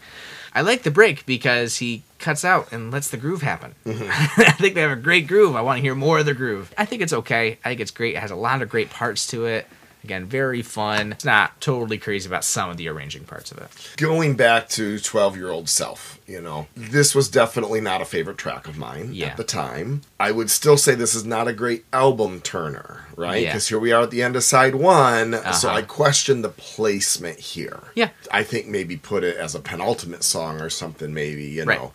[0.54, 3.74] I like the break because he cuts out and lets the groove happen.
[3.84, 4.08] Mm-hmm.
[4.40, 5.56] I think they have a great groove.
[5.56, 6.72] I want to hear more of the groove.
[6.76, 7.58] I think it's okay.
[7.64, 8.14] I think it's great.
[8.14, 9.66] It has a lot of great parts to it.
[10.04, 11.12] Again, very fun.
[11.12, 13.68] It's not totally crazy about some of the arranging parts of it.
[13.96, 18.38] Going back to 12 year old self, you know, this was definitely not a favorite
[18.38, 19.28] track of mine Yeah.
[19.28, 20.02] at the time.
[20.20, 23.42] I would still say this is not a great album turner, right?
[23.42, 23.48] Yeah.
[23.50, 25.32] Because here we are at the end of side one.
[25.52, 25.78] So Uh-huh.
[25.78, 27.80] I question the placement here.
[27.94, 28.10] Yeah.
[28.30, 31.78] I think maybe put it as a penultimate song or something, maybe, you Right.
[31.78, 31.92] know.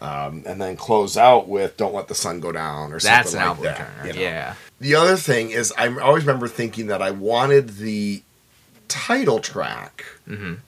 [0.00, 3.40] Um, and then close out with "Don't Let the Sun Go Down" or That's something
[3.40, 3.76] an like album that.
[3.78, 4.06] turner.
[4.08, 4.20] you know.
[4.20, 4.54] Yeah.
[4.78, 8.22] The other thing is, I always remember thinking that I wanted the
[8.88, 10.04] title track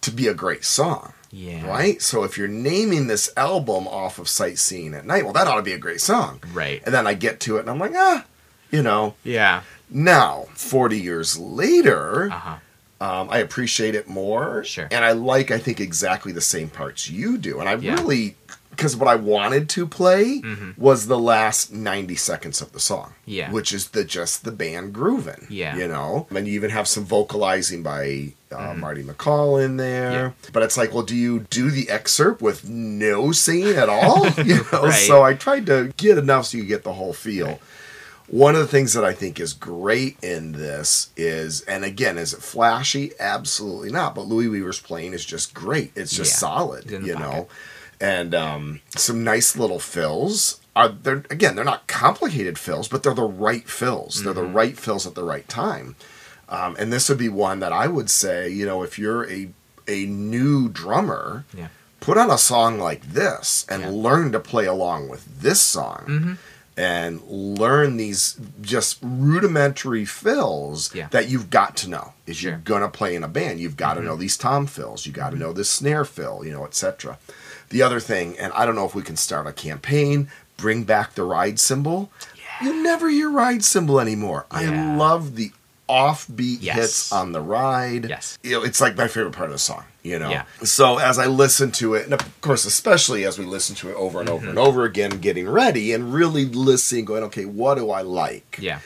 [0.00, 1.12] to be a great song.
[1.30, 1.66] Yeah.
[1.68, 2.00] Right?
[2.00, 5.62] So if you're naming this album off of Sightseeing at Night, well, that ought to
[5.62, 6.40] be a great song.
[6.54, 6.82] Right.
[6.86, 8.24] And then I get to it and I'm like, ah,
[8.70, 9.14] you know.
[9.24, 9.60] Yeah.
[9.90, 12.56] Now, 40 years later, Uh huh.
[13.02, 14.64] um, I appreciate it more.
[14.64, 14.88] Sure.
[14.90, 17.60] And I like, I think, exactly the same parts you do.
[17.60, 17.94] And I Yeah.
[17.96, 18.36] really,
[18.78, 20.78] because what I wanted to play Mhm.
[20.78, 23.14] was the last 90 seconds of the song.
[23.26, 23.50] Yeah.
[23.50, 25.48] Which is the just the band grooving.
[25.50, 25.76] Yeah.
[25.76, 26.28] You know?
[26.30, 30.10] And you even have some vocalizing by uh, Marty McCall in there.
[30.12, 30.44] Mm-hmm.
[30.44, 30.50] Yeah.
[30.52, 34.26] But it's like, well, do you do the excerpt with no singing at all?
[34.44, 34.84] you know?
[34.84, 35.06] Right.
[35.06, 37.58] So I tried to get enough so you get the whole feel.
[38.28, 42.32] One of the things that I think is great in this is, and again, is
[42.34, 43.12] it flashy?
[43.18, 44.14] Absolutely not.
[44.14, 45.92] But Louie Weaver's playing is just great.
[45.96, 46.36] It's just Yeah.
[46.38, 47.30] solid, It's in the you pocket.
[47.36, 47.48] know.
[48.00, 50.60] And um, some nice little fills.
[50.76, 51.56] Are they're again?
[51.56, 54.22] They're not complicated fills, but they're the right fills.
[54.22, 54.52] They're the Mm-hmm.
[54.56, 55.96] right fills at the right time.
[56.48, 59.50] Um, and this would be one that I would say, you know, if you're a
[59.88, 61.68] a new drummer, Yeah.
[62.00, 63.88] put on a song like this and Yeah.
[63.90, 66.32] learn to play along with this song Mm-hmm.
[66.76, 71.08] and learn these just rudimentary fills Yeah.
[71.10, 72.50] that you've got to know is Sure.
[72.52, 75.30] you're gonna play in a band you've got to know these tom fills you got
[75.30, 77.18] to know this snare fill you know etc
[77.70, 81.14] the other thing and i don't know if we can start a campaign bring back
[81.14, 82.10] the ride cymbal
[82.62, 84.64] you never hear ride symbol anymore i
[84.96, 85.52] love the
[85.88, 86.76] offbeat Yes.
[86.76, 88.38] hits on the ride Yes.
[88.42, 90.28] you know, it's like my favorite part of the song, you know.
[90.28, 90.44] Yeah.
[90.62, 93.94] So as I listen to it, and of course, especially as we listen to it
[93.94, 94.50] over and over Mm-hmm.
[94.50, 98.58] and over again, getting ready and really listening, going, okay, what do I like?
[98.60, 98.80] Yeah.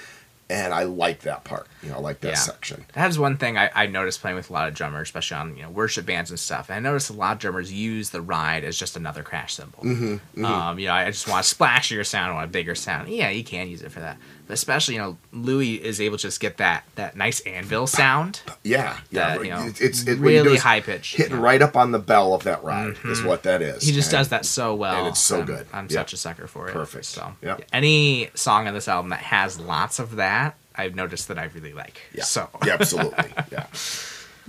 [0.48, 2.34] And I like that part, you know, I like that Yeah.
[2.34, 2.84] section.
[2.94, 5.56] That is one thing I, I noticed playing with a lot of drummers, especially on
[5.56, 6.68] you know worship bands and stuff.
[6.70, 9.82] And I noticed a lot of drummers use the ride as just another crash cymbal.
[9.82, 13.08] Mm-hmm, Um, you know, I just want a splashier sound, I want a bigger sound.
[13.08, 14.16] Yeah, you can use it for that.
[14.46, 18.40] But especially, you know, Louie is able to just get that that nice anvil sound.
[18.64, 19.36] Yeah, yeah.
[19.36, 21.14] That, you know, it's it's it, what you do really high pitch.
[21.14, 21.42] hitting yeah.
[21.42, 23.82] right up on the bell of that ride is what that is.
[23.84, 25.66] He just And- does that so well, and it's so I'm- good.
[25.72, 25.94] I'm Yeah.
[26.00, 26.72] such a sucker for it.
[26.72, 27.04] Perfect.
[27.06, 27.62] So, Yep.
[27.72, 31.72] any song on this album that has lots of that, I've noticed that I really
[31.72, 32.00] like.
[32.14, 32.24] Yeah.
[32.24, 33.32] So, yeah, absolutely.
[33.50, 33.66] Yeah.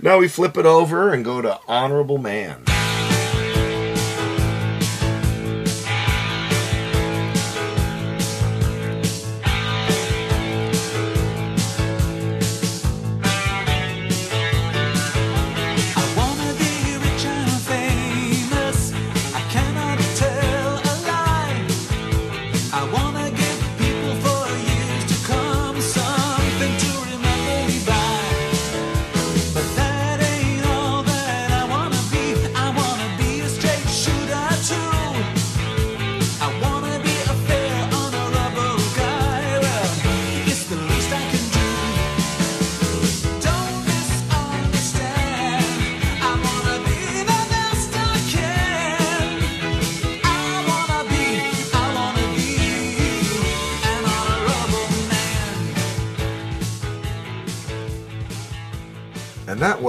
[0.00, 2.64] Now we flip it over and go to Honorable Man.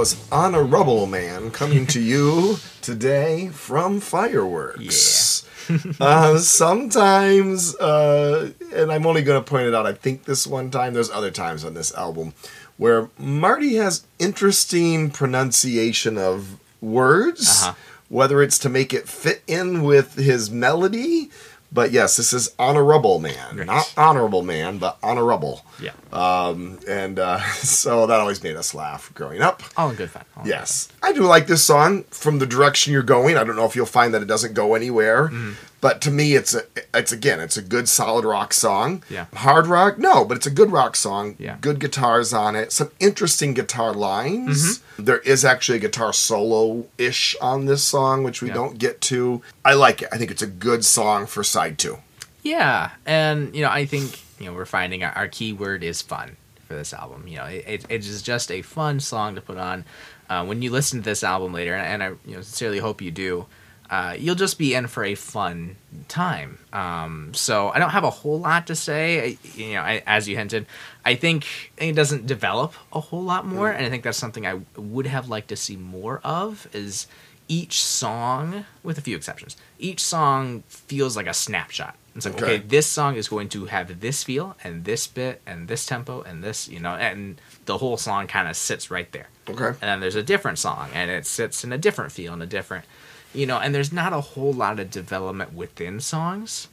[0.05, 5.43] Was Honorable Man coming to you today from Fireworks.
[5.99, 10.69] uh, sometimes, uh, and I'm only going to point it out, I think this one
[10.69, 12.35] time, there's other times on this album
[12.77, 17.73] where Marty has interesting pronunciation of words, Uh-huh.
[18.07, 21.31] whether it's to make it fit in with his melody.
[21.71, 23.65] But yes, this is honorable man, Right.
[23.65, 25.64] not honorable man, but honorable.
[25.81, 25.91] Yeah.
[26.13, 29.61] Um, and uh, so that always made us laugh growing up.
[29.77, 30.23] All in good fun.
[30.37, 33.37] All in Yes, I do like this song from the direction you're going.
[33.37, 35.51] I don't know if you'll find that it doesn't go anywhere, Mm-hmm.
[35.81, 36.63] but to me, it's a,
[36.93, 39.03] it's again, it's a good solid rock song.
[39.09, 39.25] Yeah.
[39.33, 41.35] hard rock, no, but it's a good rock song.
[41.39, 41.57] Yeah.
[41.61, 44.79] good guitars on it, some interesting guitar lines.
[44.79, 45.03] Mm-hmm.
[45.05, 48.53] There is actually a guitar solo ish on this song, which we Yeah.
[48.55, 49.41] don't get to.
[49.65, 50.09] I like it.
[50.11, 51.97] I think it's a good song for side two.
[52.43, 56.01] Yeah, and you know, I think you know we're finding our, our key word is
[56.01, 57.27] fun for this album.
[57.27, 59.85] You know, it, it, it is just a fun song to put on.
[60.29, 63.01] Uh, when you listen to this album later, and, and I you know, sincerely hope
[63.01, 63.45] you do,
[63.89, 65.75] uh, you'll just be in for a fun
[66.07, 66.57] time.
[66.73, 69.21] Um, so I don't have a whole lot to say.
[69.21, 70.65] I, you know, I, as you hinted,
[71.03, 74.61] I think it doesn't develop a whole lot more, and I think that's something I
[74.75, 76.67] would have liked to see more of.
[76.73, 77.07] Is
[77.47, 81.95] each song, with a few exceptions, each song feels like a snapshot.
[82.15, 82.45] It's like, Okay.
[82.55, 86.21] okay, this song is going to have this feel and this bit and this tempo
[86.21, 89.27] and this, you know, and the whole song kind of sits right there.
[89.49, 89.67] Okay.
[89.67, 92.45] And then there's a different song and it sits in a different feel and a
[92.45, 92.85] different,
[93.33, 96.69] you know, and there's not a whole lot of development within songs.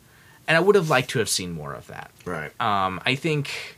[0.47, 2.11] And I would have liked to have seen more of that.
[2.25, 2.53] Right.
[2.61, 3.77] Um, I think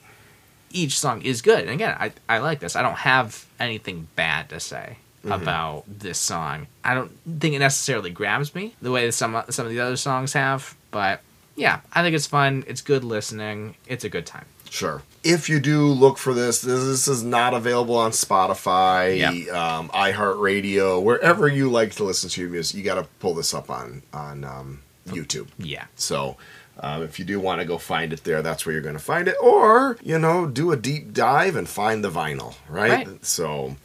[0.71, 1.61] each song is good.
[1.61, 2.77] And again, I, I like this.
[2.77, 6.67] I don't have anything bad to say about this song.
[6.85, 7.11] I don't
[7.41, 10.75] think it necessarily grabs me the way that some some of the other songs have,
[10.91, 11.23] but
[11.57, 12.65] yeah, I think it's fun.
[12.67, 13.77] It's good listening.
[13.87, 14.47] It's a good time.
[14.71, 15.03] Sure.
[15.23, 19.55] If you do look for this, this, this is not available on Spotify, Yep.
[19.55, 22.77] um, iHeartRadio, wherever you like to listen to your music.
[22.77, 25.49] You got to pull this up on on um, YouTube.
[25.59, 25.85] Yeah.
[25.95, 26.37] So
[26.81, 29.03] um, if you do want to go find it there, that's where you're going to
[29.03, 29.37] find it.
[29.41, 32.55] Or you know, do a deep dive and find the vinyl.
[32.69, 33.07] Right.
[33.07, 33.25] Right.
[33.25, 33.77] So.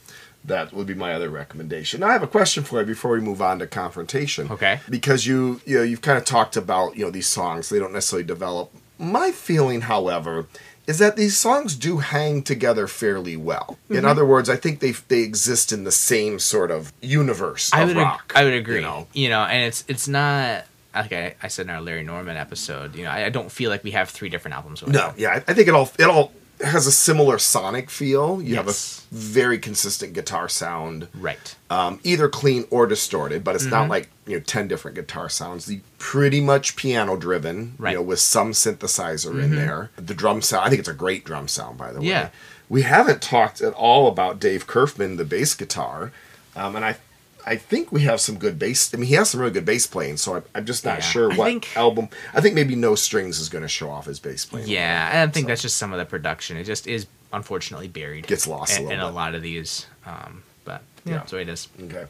[0.45, 1.99] That would be my other recommendation.
[1.99, 4.49] Now, I have a question for you before we move on to confrontation.
[4.49, 4.79] Okay.
[4.89, 7.69] Because you, you know, you've kind of talked about, you know, these songs.
[7.69, 8.71] They don't necessarily develop.
[8.97, 10.47] My feeling, however,
[10.87, 13.77] is that these songs do hang together fairly well.
[13.85, 13.95] Mm-hmm.
[13.97, 17.81] In other words, I think they they exist in the same sort of universe I
[17.81, 18.81] of would ag- I would agree.
[18.81, 19.43] You You know?
[19.43, 19.49] know?
[19.51, 20.65] and it's it's not
[20.95, 22.95] like I, I said in our Larry Norman episode.
[22.95, 24.85] You know, I, I don't feel like we have three different albums.
[24.87, 26.31] No, yeah, I I think it all it all
[26.61, 28.41] has a similar sonic feel.
[28.41, 28.73] You have a
[29.15, 31.07] very consistent guitar sound.
[31.13, 31.55] Right.
[31.69, 33.91] um, either clean or distorted, but it's not Mm-hmm.
[33.91, 35.65] like you know ten different guitar sounds.
[35.65, 37.89] The pretty much piano driven, Right.
[37.89, 37.91] Mm-hmm.
[37.91, 39.89] you know, with some synthesizer in there.
[39.95, 42.07] The drum sound, I think it's a great drum sound, by the way.
[42.07, 42.29] Yeah.
[42.67, 46.11] We haven't talked at all about Dave Kerfman, the bass guitar,
[46.55, 46.97] um, and I.
[47.45, 48.93] I think we have some good bass.
[48.93, 51.03] I mean, he has some really good bass playing, so I'm, I'm just not Yeah.
[51.05, 52.09] sure I what think- album.
[52.33, 54.67] I think maybe No Strings is going to show off his bass playing.
[54.67, 56.57] Yeah, and I think that's just some of the production.
[56.57, 58.27] It just is unfortunately buried.
[58.27, 59.85] Gets lost a in, little in a lot of these.
[60.05, 61.17] Um, but yeah, Yeah.
[61.19, 61.67] that's the it is.
[61.83, 62.05] Okay.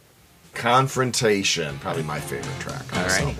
[0.55, 2.81] Confrontation, probably my favorite track.
[2.97, 3.35] on this All right.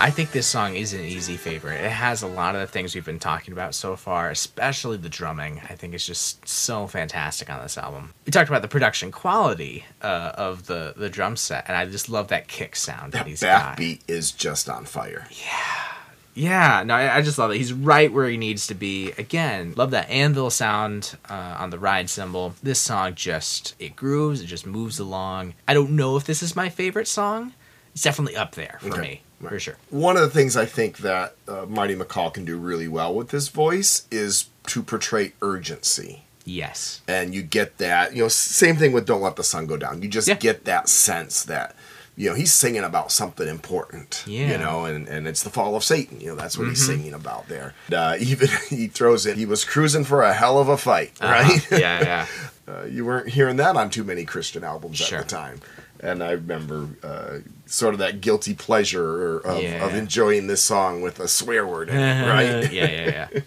[0.00, 1.84] I think this song is an easy favorite.
[1.84, 5.10] It has a lot of the things we've been talking about so far, especially the
[5.10, 5.60] drumming.
[5.68, 8.14] I think it's just so fantastic on this album.
[8.24, 12.08] We talked about the production quality uh, of the the drum set, and I just
[12.08, 13.76] love that kick sound that That he's got.
[13.76, 15.26] backbeat is just on fire.
[15.30, 15.86] Yeah.
[16.32, 17.56] Yeah, no, I, I just love it.
[17.58, 19.10] He's right where he needs to be.
[19.18, 22.54] Again, love that anvil sound uh, on the ride cymbal.
[22.62, 25.54] This song just it grooves, it just moves along.
[25.68, 27.52] I don't know if this is my favorite song.
[27.92, 29.76] It's definitely up there for Okay, me, for sure.
[29.90, 33.30] One of the things I think that uh, Marty McCall can do really well with
[33.30, 36.22] his voice is to portray urgency.
[36.44, 37.00] Yes.
[37.08, 40.02] And you get that, you know, same thing with Don't Let the Sun Go Down.
[40.02, 40.34] You just Yeah.
[40.34, 41.74] get that sense that
[42.16, 44.24] you know, he's singing about something important.
[44.26, 44.42] Yeah.
[44.42, 44.52] Mm-hmm.
[44.52, 46.20] You know, and, and it's the fall of Satan.
[46.20, 47.72] You know, that's what he's singing about there.
[47.90, 51.44] Uh, even he throws in, he was cruising for a hell of a fight, right?
[51.46, 51.76] Uh-huh.
[51.76, 52.26] yeah, yeah.
[52.68, 55.18] Uh, you weren't hearing that on too many Christian albums Sure.
[55.18, 55.60] at the time.
[56.02, 59.84] And I remember uh, sort of that guilty pleasure of, Yeah.
[59.84, 62.72] of enjoying this song with a swear word in it, right?
[62.72, 63.40] yeah, yeah, yeah.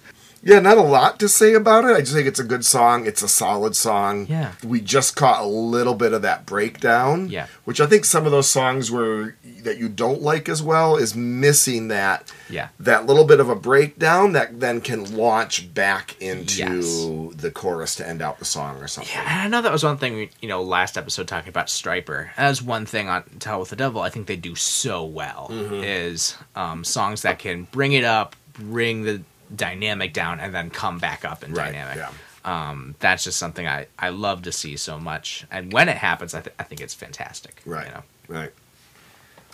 [0.45, 1.95] Yeah, not a lot to say about it.
[1.95, 3.05] I just think it's a good song.
[3.07, 4.27] It's a solid song.
[4.29, 4.51] Yeah.
[4.61, 7.29] We just caught a little bit of that breakdown.
[7.29, 7.47] Yeah.
[7.63, 11.15] Which I think some of those songs where that you don't like as well is
[11.15, 12.67] missing that Yeah.
[12.81, 17.41] that little bit of a breakdown that then can launch back into Yes.
[17.41, 19.13] the chorus to end out the song or something.
[19.15, 21.67] Yeah, and I know that was one thing, we, you know, last episode talking about
[21.67, 22.31] Stryper.
[22.35, 25.47] As one thing on To Hell with the Devil I think they do so well
[25.51, 29.21] is um, songs that can bring it up, bring the
[29.55, 31.97] dynamic down, and then come back up in Right, dynamic.
[31.97, 32.09] yeah.
[32.45, 35.45] Um, that's just something I, I love to see so much.
[35.49, 37.61] And when it happens, I, th- I think it's fantastic.
[37.65, 37.87] Right.
[37.87, 38.03] You know?
[38.27, 38.51] Right.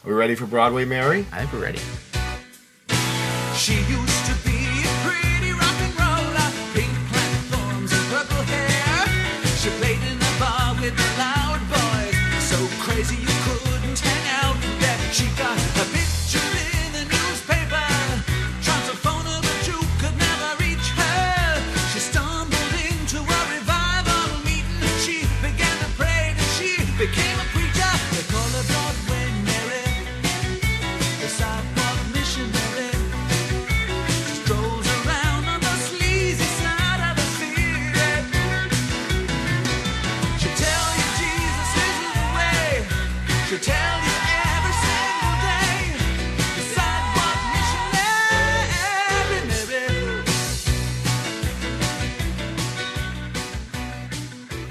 [0.03, 1.25] Are we ready for Broadway Mary?
[1.31, 1.79] I think we're ready.
[3.55, 4.48] She used to be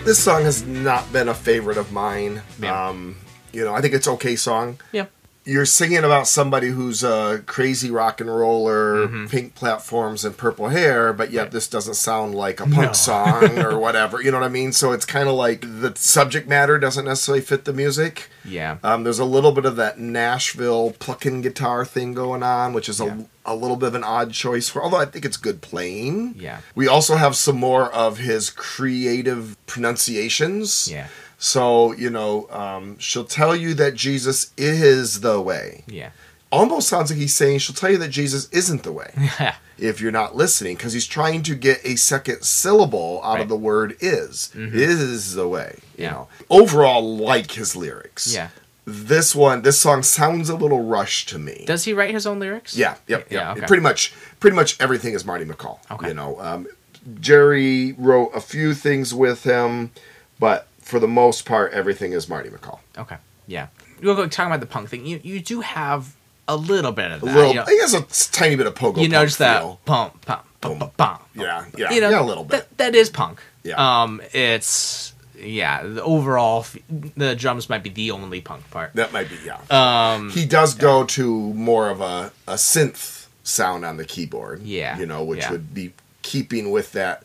[0.09, 2.41] This song has not been a favorite of mine.
[2.59, 2.89] Yeah.
[2.89, 3.19] Um,
[3.53, 4.81] you know, I think it's okay song.
[4.93, 5.11] Yep.
[5.49, 11.15] You're singing about somebody who's a crazy rock and roller, pink platforms and purple hair,
[11.15, 12.93] but yet this doesn't sound like a punk No.
[12.93, 14.21] song or whatever.
[14.21, 14.73] You know what I mean?
[14.73, 18.29] So it's kind of like the subject matter doesn't necessarily fit the music.
[18.45, 18.77] Yeah.
[18.83, 23.01] Um, there's a little bit of that Nashville plucking guitar thing going on, which is
[23.01, 23.23] Yeah.
[23.47, 26.35] a, a little bit of an odd choice for, although I think it's good playing.
[26.37, 26.59] Yeah.
[26.75, 30.91] We also have some more of his creative pronunciations.
[30.91, 31.07] Yeah.
[31.39, 35.85] So, you know, um, she'll tell you that Jesus is the way.
[35.87, 36.11] Yeah.
[36.51, 39.55] Almost sounds like he's saying she'll tell you that Jesus isn't the way Yeah.
[39.79, 43.41] if you're not listening because he's trying to get a second syllable out Right.
[43.43, 44.51] of the word is.
[44.55, 45.79] Is the way.
[45.97, 46.11] You Yeah.
[46.13, 46.29] know.
[46.51, 48.33] Overall, like his lyrics.
[48.35, 48.49] Yeah.
[48.87, 51.65] This one, this song sounds a little rushed to me.
[51.67, 52.75] Does he write his own lyrics?
[52.75, 53.67] Yeah, yep, Yeah, okay.
[53.67, 55.79] Pretty much, pretty much everything is Marty McCall.
[55.91, 56.09] Okay.
[56.09, 56.67] You know, um,
[57.21, 59.91] Jerry wrote a few things with him,
[60.41, 62.79] but for the most part, everything is Marty McCall.
[62.97, 63.19] Okay.
[63.47, 63.67] Yeah.
[64.01, 66.17] Real quick, talking about the punk thing, you, you do have
[66.49, 67.31] a little bit of that.
[67.31, 69.03] A little, you know, I guess a tiny bit of pogo.
[69.03, 69.81] you notice that feel.
[69.85, 71.23] pump, pump, pump, pump, pump.
[71.35, 72.61] Yeah, yeah, You know, yeah, a little bit.
[72.71, 73.43] That, that is punk.
[73.65, 73.75] Yeah.
[74.03, 75.83] Um, it's yeah.
[75.83, 78.95] The overall, f- the drums might be the only punk part.
[78.95, 79.61] that might be yeah.
[79.71, 84.63] Um, he does go to more of a, a synth sound on the keyboard.
[84.63, 85.53] Yeah, you know, which yeah.
[85.53, 87.25] would be keeping with that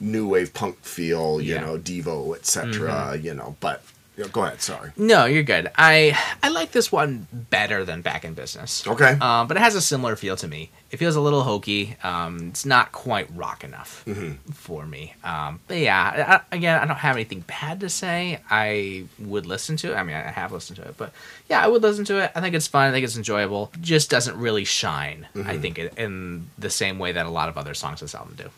[0.00, 1.40] new wave punk feel.
[1.40, 1.62] You Yeah.
[1.62, 1.66] Mm-hmm.
[1.66, 3.16] know, Devo, etc.
[3.16, 3.82] You know, but
[4.16, 4.62] yeah, go ahead.
[4.62, 4.92] Sorry.
[4.96, 5.70] no, you're good.
[5.76, 8.86] I I like this one better than Back in Business.
[8.86, 9.16] Okay.
[9.20, 10.70] Um, but it has a similar feel to me.
[10.92, 11.96] It feels a little hokey.
[12.04, 14.52] Um, it's not quite rock enough Mm-hmm.
[14.52, 15.14] for me.
[15.24, 18.38] Um, but yeah, I, again, I don't have anything bad to say.
[18.48, 19.96] I would listen to it.
[19.96, 21.12] I mean, I have listened to it, but
[21.50, 22.30] yeah, I would listen to it.
[22.36, 22.88] I think it's fun.
[22.88, 23.72] I think it's enjoyable.
[23.80, 25.26] Just doesn't really shine.
[25.34, 25.50] Mm-hmm.
[25.50, 28.36] I think in, the same way that a lot of other songs on this album
[28.38, 28.48] do.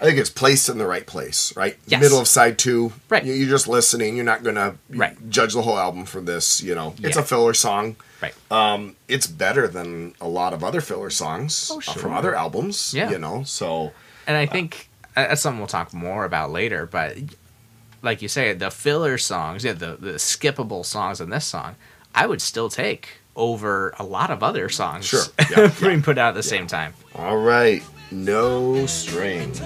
[0.00, 1.76] I think it's placed in the right place, right?
[1.86, 2.00] Yes.
[2.02, 2.92] Middle of side two.
[3.08, 3.24] Right.
[3.24, 4.16] You- You're just listening.
[4.16, 5.16] You're not gonna Right.
[5.30, 6.62] judge the whole album for this.
[6.62, 7.22] You know, it's Yeah.
[7.22, 7.96] a filler song.
[8.22, 8.34] Right.
[8.50, 11.94] Um, it's better than a lot of other filler songs Oh, uh, sure.
[11.94, 12.92] from other albums.
[12.94, 13.10] Yeah.
[13.10, 13.92] You know, so
[14.26, 16.86] And I think uh, that's something we'll talk more about later.
[16.86, 17.16] But
[18.02, 21.76] like you say, the filler songs, yeah, the, the skippable songs in this song,
[22.14, 25.22] I would still take over a lot of other songs Sure.
[25.50, 26.94] Yeah, being put out at the same time.
[27.14, 27.82] all right.
[28.12, 29.60] No strings.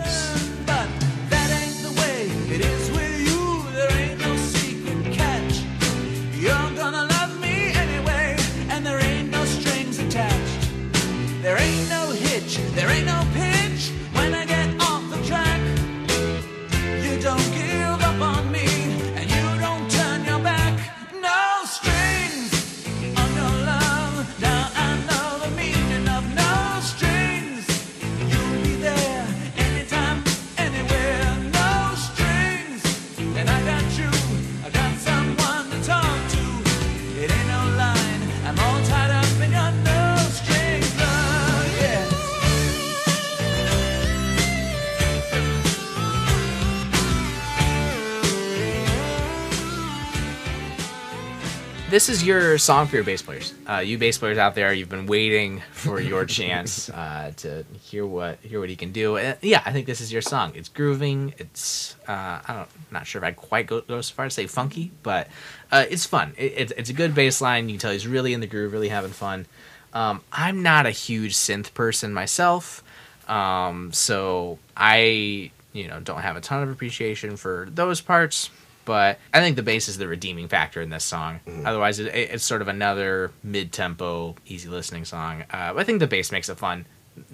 [51.95, 53.55] This is your song for your bass players.
[53.71, 58.05] Uh, you bass players out there, you've been waiting for your chance uh, to hear
[58.05, 59.17] what hear what he can do.
[59.17, 60.51] Uh, yeah, I think this is your song.
[60.57, 61.35] It's grooving.
[61.39, 64.49] It's uh, I don't not sure if I'd quite go, go so far to say
[64.49, 65.29] funky, but
[65.71, 66.35] uh, it's fun.
[66.37, 67.69] It, it's it's a good bass line.
[67.69, 69.47] You can tell he's really in the groove, really having fun.
[69.93, 72.83] Um, I'm not a huge synth person myself,
[73.29, 78.51] um, so I you know don't have a ton of appreciation for those parts.
[78.85, 81.41] But I think the bass is the redeeming factor in this song.
[81.65, 85.45] Otherwise, it, it- it's sort of another mid-tempo, easy listening song.
[85.51, 86.87] Uh, but I think the bass makes it fun.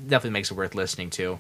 [0.07, 1.39] Definitely makes it worth listening to.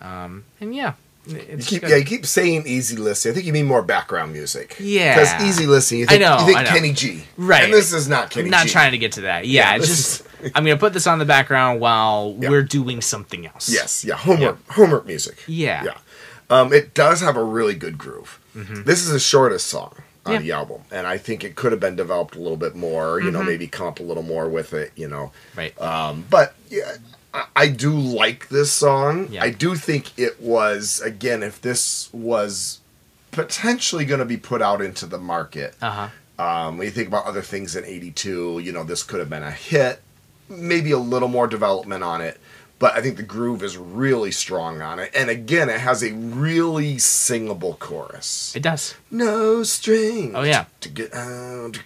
[0.00, 0.94] Um, and yeah,
[1.26, 3.32] You keep, yeah, you keep saying easy listening.
[3.32, 4.76] I think you mean more background music.
[4.80, 5.14] Yeah.
[5.14, 6.70] Because easy listening, you I know, you think I know.
[6.70, 7.24] Kenny G.
[7.36, 7.64] Right.
[7.64, 8.72] And this is not Kenny I'm not G.
[8.72, 9.46] trying to get to that.
[9.46, 10.22] Yeah, Yeah, just
[10.54, 12.50] I'm gonna put this on the background while Yeah.
[12.50, 13.68] we're doing something else.
[13.68, 15.42] Yes, yeah, homework, homework music.
[15.46, 15.84] Yeah.
[15.84, 15.94] yeah.
[16.48, 18.38] Um, it does have a really good groove.
[18.54, 19.94] This is the shortest song
[20.24, 20.38] on Yeah.
[20.40, 23.20] the album, and I think it could have been developed a little bit more.
[23.20, 23.48] You know, Mm-hmm.
[23.48, 24.92] maybe come up a little more with it.
[24.96, 25.78] You know, Right.
[25.80, 26.96] um, but yeah,
[27.34, 29.28] I, I do like this song.
[29.30, 29.42] Yeah.
[29.44, 32.78] I do think it was again, if this was
[33.30, 36.42] potentially going to be put out into the market, uh huh.
[36.44, 39.42] um, when you think about other things in '82, you know, this could have been
[39.42, 40.00] a hit.
[40.48, 42.40] Maybe a little more development on it,
[42.78, 45.10] but I think the groove is really strong on it.
[45.14, 48.54] And again, it has a really singable chorus.
[48.54, 48.94] It does.
[49.10, 50.32] No strings.
[50.34, 50.66] Oh, yeah.
[50.80, 51.78] To get out.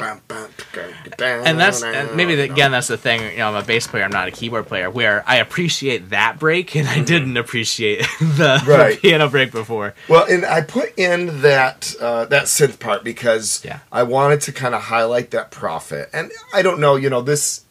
[0.00, 3.20] And that's and maybe the, again that's the thing.
[3.32, 4.04] You know, I'm a bass player.
[4.04, 4.90] I'm not a keyboard player.
[4.90, 8.70] Where I appreciate that break, and I didn't appreciate the, Mm-hmm.
[8.70, 8.94] Right.
[8.94, 9.94] the piano break before.
[10.08, 13.80] Well, and I put in that uh, that synth part because Yeah.
[13.92, 16.08] I wanted to kind of highlight that Prophet.
[16.12, 17.64] And I don't know, you know, this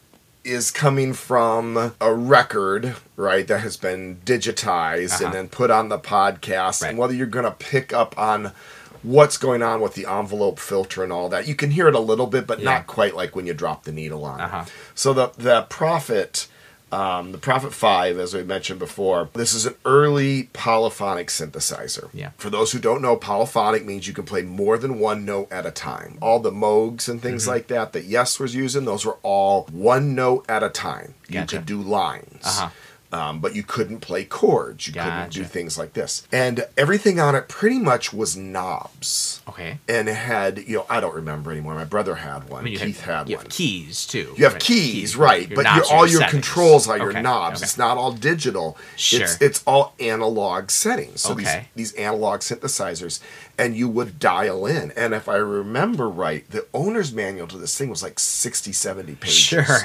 [0.50, 5.26] is coming from a record, right, that has been digitized Uh-huh.
[5.26, 6.82] and then put on the podcast.
[6.82, 6.90] Right.
[6.90, 8.52] And whether you're going to pick up on
[9.04, 12.00] what's going on with the envelope filter and all that, you can hear it a
[12.00, 12.66] little bit, but Yeah.
[12.74, 14.64] not quite like when you drop the needle on Uh-huh.
[14.66, 14.72] it.
[14.96, 16.48] So the the Prophet,
[16.92, 22.10] um, the Prophet Five, as we mentioned before, this is an early polyphonic synthesizer.
[22.14, 22.32] Yeah.
[22.38, 25.66] For those who don't know, polyphonic means you can play more than one note at
[25.66, 26.18] a time.
[26.22, 27.52] All the Moogs and things Mm-hmm.
[27.52, 31.14] like that that Yes was using, those were all one note at a time.
[31.32, 31.40] Gotcha.
[31.56, 32.42] You could do lines.
[32.44, 32.70] Uh-huh.
[33.12, 34.86] Um, but you couldn't play chords.
[34.88, 36.28] You couldn't do things like this.
[36.32, 39.42] And everything on it pretty much was knobs.
[39.50, 39.80] Okay.
[39.88, 41.74] And it had, you know, I don't remember anymore.
[41.74, 42.62] My brother had one.
[42.62, 43.46] I mean, Keith have, had you one.
[43.46, 44.34] have keys too.
[44.38, 44.62] You have right?
[44.62, 45.50] keys, right?
[45.50, 46.32] Your but your, all your settings.
[46.32, 47.60] controls are your knobs.
[47.62, 47.66] okay.
[47.66, 48.78] It's not all digital.
[48.96, 49.24] Sure.
[49.24, 51.22] It's it's all analog settings.
[51.22, 51.68] So Okay.
[51.76, 53.20] these these analog synthesizers,
[53.60, 54.92] and you would dial in.
[54.96, 59.16] And if I remember right, the owner's manual to this thing was like 60, 70
[59.16, 59.36] pages.
[59.36, 59.80] Sure.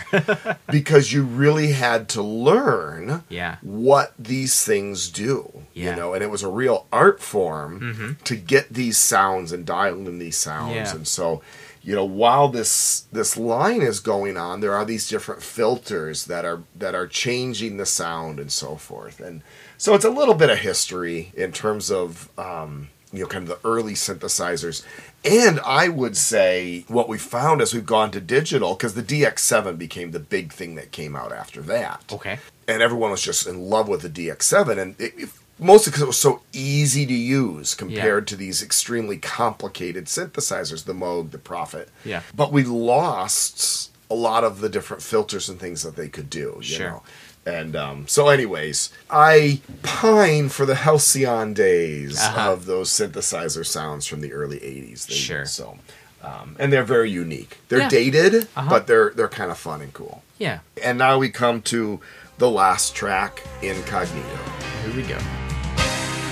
[0.70, 3.56] because you really had to learn Yeah.
[3.62, 5.62] what these things do.
[5.74, 5.90] Yeah.
[5.90, 8.24] You know, and it was a real art form Mhm.
[8.24, 10.74] to get these sounds and dial in these sounds.
[10.74, 10.94] Yeah.
[10.94, 11.42] And so,
[11.82, 16.44] you know, while this this line is going on, there are these different filters that
[16.44, 19.20] are that are changing the sound and so forth.
[19.20, 19.42] And
[19.76, 23.62] so it's a little bit of history in terms of um, you know, kind of
[23.62, 24.84] the early synthesizers.
[25.24, 29.78] And I would say what we found as we've gone to digital, because the DX7
[29.78, 32.38] became the big thing that came out after that Okay.
[32.68, 36.06] and everyone was just in love with the DX7, and it, it- mostly because it
[36.06, 41.88] was so easy to use compared to these extremely complicated synthesizers, the Moog, the Prophet.
[42.04, 42.22] Yeah.
[42.34, 46.56] But we lost a lot of the different filters and things that they could do.
[46.58, 46.88] You Sure.
[46.90, 47.02] know.
[47.46, 52.52] And um, so, anyways, I pine for the halcyon days Uh-huh.
[52.52, 55.06] of those synthesizer sounds from the early '80s.
[55.06, 55.44] They- Sure.
[55.44, 55.78] So,
[56.22, 57.58] um, and they're very unique.
[57.68, 57.88] They're Yeah.
[57.90, 58.70] dated, Uh-huh.
[58.70, 60.22] but they're they're kind of fun and cool.
[60.38, 60.60] Yeah.
[60.82, 62.00] And now we come to
[62.38, 64.38] the last track, Incognito.
[64.84, 65.18] Here we go.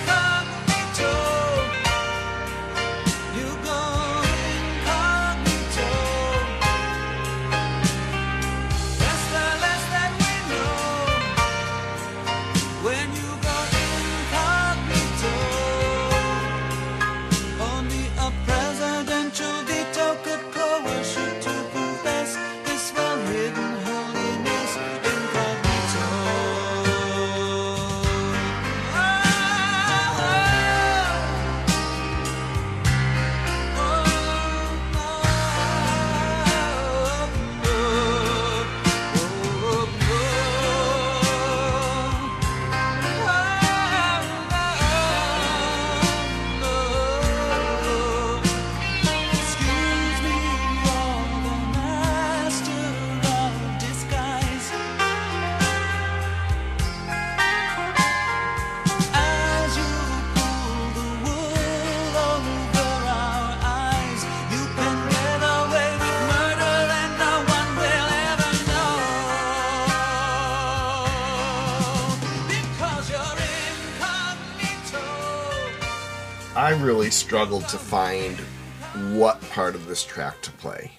[0.03, 1.32] Incognito.
[77.33, 78.37] Struggled to find
[79.19, 80.93] what part of this track to play.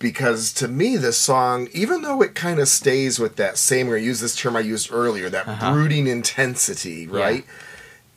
[0.00, 3.94] Because to me, this song, even though it kind of stays with that same, or
[3.94, 5.72] I use this term I used earlier, that Uh-huh.
[5.72, 7.44] brooding intensity, right?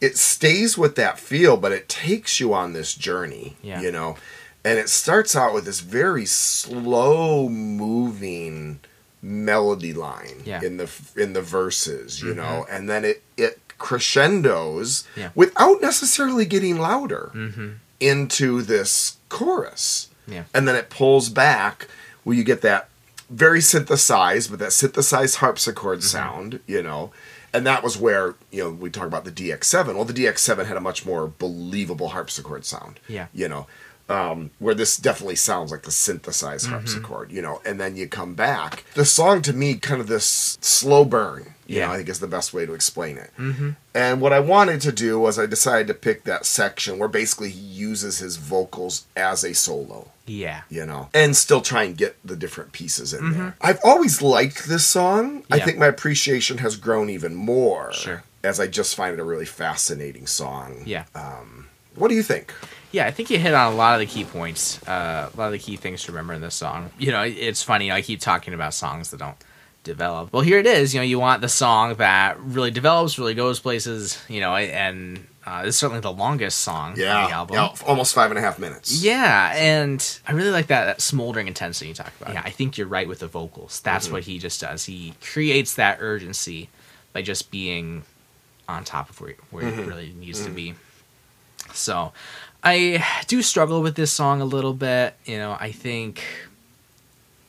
[0.02, 3.80] It stays with that feel, but it takes you on this journey, Yeah.
[3.82, 4.18] you know?
[4.66, 8.80] And it starts out with this very slow moving
[9.22, 10.58] melody line Yeah.
[10.58, 10.66] Mm-hmm.
[10.66, 15.30] in the in the verses, you know, and then it it crescendos Yeah.
[15.36, 17.70] without necessarily getting louder Mm-hmm.
[18.00, 20.10] into this chorus.
[20.28, 20.44] Yeah.
[20.54, 21.88] And then it pulls back
[22.24, 22.90] where you get that
[23.30, 26.08] very synthesized, but that synthesized harpsichord Mm-hmm.
[26.08, 27.12] sound, you know.
[27.54, 29.96] And that was where, you know, we talk about the DX7.
[29.96, 33.00] Well, the DX7 had a much more believable harpsichord sound.
[33.08, 33.28] Yeah.
[33.34, 33.68] You know,
[34.10, 36.74] um, where this definitely sounds like the synthesized Mm-hmm.
[36.74, 38.84] harpsichord, you know, and then you come back.
[38.94, 41.92] The song to me, kind of this slow burn, you know, Yeah.
[41.92, 43.32] I think is the best way to explain it.
[43.38, 43.72] Mm-hmm.
[43.94, 47.50] And what I wanted to do was I decided to pick that section where basically
[47.50, 50.62] he uses his vocals as a solo Yeah.
[50.70, 53.56] you know, and still try and get the different pieces in there.
[53.60, 55.44] I've always liked this song.
[55.52, 58.24] I think my appreciation has grown even more Sure.
[58.44, 60.84] as I just find it a really fascinating song.
[60.86, 61.04] Yeah.
[61.96, 62.54] What do you think?
[62.98, 65.46] Yeah, I think you hit on a lot of the key points, uh, a lot
[65.48, 66.90] of the key things to remember in this song.
[66.98, 69.38] You know, it's funny, I keep talking about songs that don't
[69.84, 70.34] develop.
[70.34, 70.94] Well, here it is.
[70.94, 75.26] You know, you want the song that really develops, really goes places, you know, and
[75.46, 77.56] uh, it's certainly the longest song on the Yeah, album.
[77.56, 79.02] yeah, almost five and a half minutes.
[79.04, 82.34] Yeah, and I really like that, that smoldering intensity you talk about.
[82.34, 83.80] Yeah, I think you're right with the vocals.
[83.82, 84.14] That's Mm-hmm.
[84.14, 84.86] what he just does.
[84.86, 86.70] He creates that urgency
[87.14, 88.04] by just being
[88.68, 89.80] on top of where, where Mm-hmm.
[89.82, 90.74] it really needs to be.
[91.74, 92.12] So,
[92.68, 95.16] I do struggle with this song a little bit.
[95.24, 96.22] You know, I think,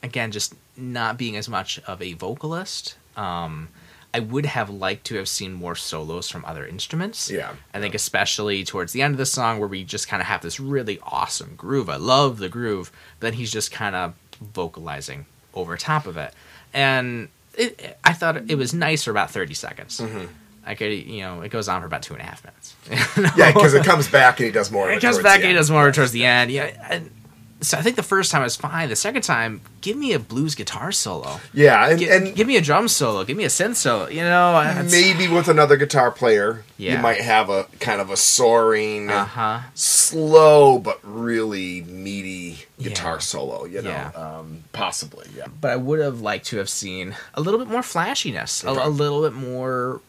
[0.01, 2.95] again, just not being as much of a vocalist.
[3.17, 3.67] Um,
[4.13, 7.29] I would have liked to have seen more solos from other instruments.
[7.29, 7.53] Yeah.
[7.73, 10.41] I think especially towards the end of the song where we just kind of have
[10.41, 11.89] this really awesome groove.
[11.89, 12.89] I love the groove,
[13.19, 16.33] then he's just kind of vocalizing over top of it.
[16.73, 19.99] And it, I thought it was nice for about 30 seconds.
[19.99, 20.27] Mm-hmm.
[20.69, 22.75] I could, you know, it goes on for about two and a half minutes.
[23.37, 24.89] Yeah, because it comes back and he does more.
[24.91, 25.57] it it comes back and it end.
[25.57, 26.51] does more towards the end.
[26.51, 26.71] Yeah.
[26.89, 27.09] And
[27.61, 28.87] so I think the first time was fine.
[28.87, 31.41] The second time, give me a blues guitar solo.
[31.53, 33.25] Yeah, and, Gi- and give me a drum solo.
[33.25, 34.07] Give me a synth solo.
[34.07, 36.95] You know, it's- maybe with another guitar player, yeah.
[36.95, 39.59] you might have a kind of a soaring, Uh-huh.
[39.75, 43.19] slow but really meaty guitar Yeah.
[43.19, 43.65] solo.
[43.65, 44.11] You know, Yeah.
[44.15, 45.27] um, possibly.
[45.35, 45.47] Yeah.
[45.59, 48.87] but I would have liked to have seen a little bit more flashiness, a, a
[48.89, 49.99] little bit more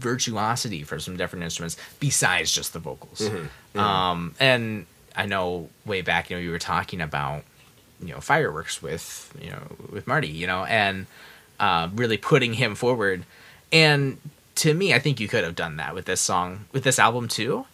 [0.00, 3.20] virtuosity for some different instruments besides just the vocals.
[3.74, 7.44] Um, and I know way back, you know, you were talking about
[8.02, 11.06] you know fireworks with you know with Marty, you know, and
[11.60, 13.24] uh, really putting him forward.
[13.72, 14.18] And
[14.56, 17.28] to me, I think you could have done that with this song, with this album
[17.28, 17.66] too.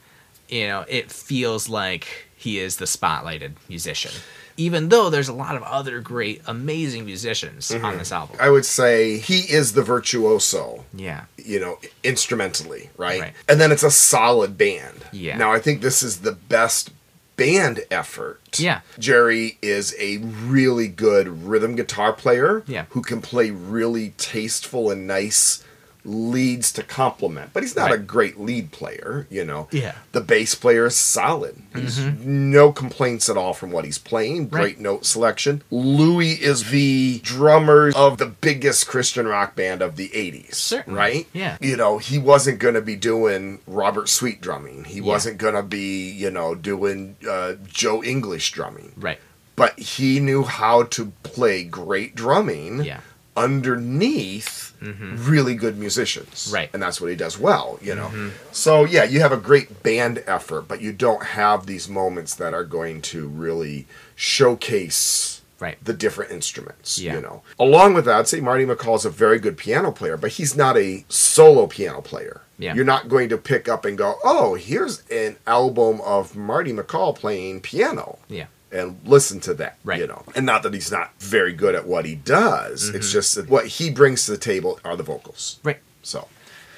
[0.48, 4.12] You know, it feels like he is the spotlighted musician,
[4.56, 7.98] even though there's a lot of other great, amazing musicians on mhm.
[7.98, 8.36] this album.
[8.40, 10.84] I would say he is the virtuoso.
[10.94, 13.20] yeah, you know, instrumentally, right?
[13.20, 13.32] Right.
[13.48, 15.04] And then it's a solid band.
[15.12, 15.36] Yeah.
[15.36, 16.90] Now I think this is the best
[17.36, 18.40] band effort.
[18.58, 18.80] Yeah.
[18.98, 22.86] Jerry is a really good rhythm guitar player Yeah.
[22.90, 25.62] who can play really tasteful and nice
[26.06, 27.52] leads to complement.
[27.52, 29.68] But he's not a great lead player, you know.
[29.70, 29.90] Yeah.
[29.92, 29.98] Mm-hmm.
[30.12, 31.56] The bass player is solid.
[31.74, 34.48] He's no complaints at all from what he's playing.
[34.48, 34.80] Great Right.
[34.80, 35.62] note selection.
[35.70, 40.54] Louie is the drummer of the biggest Christian rock band of the 80s.
[40.54, 40.96] Certainly.
[40.98, 41.26] Right?
[41.32, 41.58] Yeah.
[41.60, 44.84] You know, he wasn't going to be doing Robert Sweet drumming.
[44.84, 48.92] He wasn't going to be, you know, doing uh, Joe English drumming.
[48.96, 49.18] right.
[49.56, 53.00] But he knew how to play great drumming Yeah.
[53.36, 55.28] underneath Mm-hmm.
[55.30, 56.50] really good musicians.
[56.52, 56.70] Right.
[56.72, 58.06] And that's what he does well, you know.
[58.06, 58.28] Mm-hmm.
[58.52, 62.54] So, yeah, you have a great band effort, but you don't have these moments that
[62.54, 65.82] are going to really showcase Right.
[65.82, 67.14] the different instruments, Yeah.
[67.14, 67.42] you know.
[67.58, 70.54] Along with that, I'd say Marty McCall is a very good piano player, but he's
[70.54, 72.42] not a solo piano player.
[72.58, 72.74] Yeah.
[72.74, 77.14] You're not going to pick up and go, oh, here's an album of Marty McCall
[77.16, 78.46] playing piano Yeah.
[78.72, 79.78] And listen to that.
[79.84, 80.00] Right.
[80.00, 82.88] You know, and not that he's not very good at what he does.
[82.88, 85.58] It's just that what he brings to the table are the vocals.
[85.62, 85.78] Right.
[86.02, 86.28] So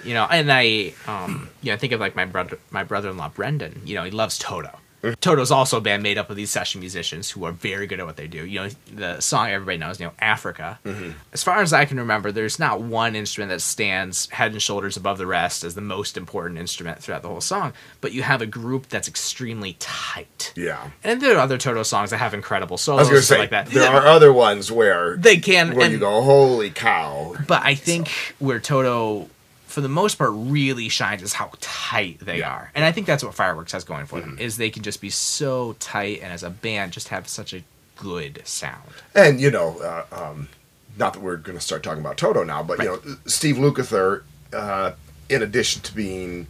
[0.04, 3.82] You know, and I, um, you know, think of like my brother, my brother-in-law Brendan.
[3.84, 4.78] You know, he loves Toto.
[5.20, 8.06] Toto's also a band made up of these session musicians who are very good at
[8.06, 8.44] what they do.
[8.44, 10.78] You know, the song everybody knows, you know, Africa.
[10.84, 11.10] Mm-hmm.
[11.32, 14.96] As far as I can remember, there's not one instrument that stands head and shoulders
[14.96, 17.72] above the rest as the most important instrument throughout the whole song.
[18.00, 20.52] But you have a group that's extremely tight.
[20.56, 20.90] yeah.
[21.04, 23.38] And there are other Toto songs that have incredible I solos was going to say
[23.38, 23.66] like that.
[23.66, 27.36] there are other ones where they can where and, you go, holy cow.
[27.46, 29.28] But I think where Toto
[29.68, 32.50] for the most part really shines is how tight they Yeah.
[32.52, 32.70] are.
[32.74, 34.30] And I think that's what Fireworks has going for Mm-hmm.
[34.36, 37.52] them is they can just be so tight and as a band just have such
[37.52, 37.62] a
[37.96, 38.82] good sound.
[39.14, 40.48] And you know, uh, um,
[40.96, 44.22] not that we're going to start talking about Toto now, but you know, Steve Lukather,
[44.52, 44.92] uh,
[45.28, 46.46] in addition to being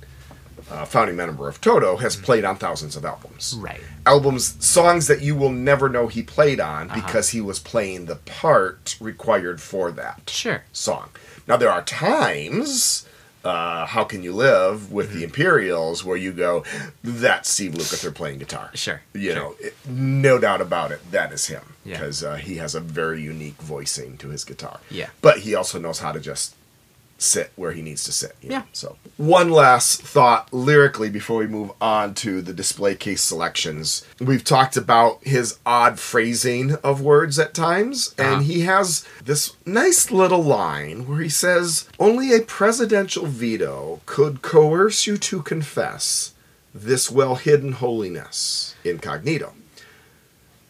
[0.71, 3.55] a founding member of Toto, has played on thousands of albums.
[3.55, 3.64] Mm-hmm.
[3.64, 3.81] Right.
[4.07, 7.01] Albums, songs that you will never know he played on Uh-huh.
[7.07, 10.62] because he was playing the part required for that Sure.
[10.73, 11.09] song.
[11.49, 13.05] Now there are times.
[13.44, 15.18] Uh, How Can You Live with Mm-hmm.
[15.18, 16.64] the Imperials, where you go,
[17.05, 18.70] that's Steve Lukather playing guitar.
[18.74, 19.34] Sure, You sure.
[19.36, 21.62] know, it, no doubt about it, that is him.
[21.84, 21.94] Yeah.
[21.99, 24.80] Because uh, he has a very unique voicing to his guitar.
[24.90, 25.11] Yeah.
[25.22, 26.57] But he also knows how to just
[27.21, 28.37] sit where he needs to sit.
[28.41, 28.62] you know, Yeah.
[28.73, 34.05] So, one last thought lyrically before we move on to the display case selections.
[34.21, 38.35] We've talked about his odd phrasing of words at times, Uh-huh.
[38.37, 44.41] and he has this nice little line where he says, Only a presidential veto could
[44.41, 46.33] coerce you to confess
[46.73, 49.55] this well hidden holiness incognito.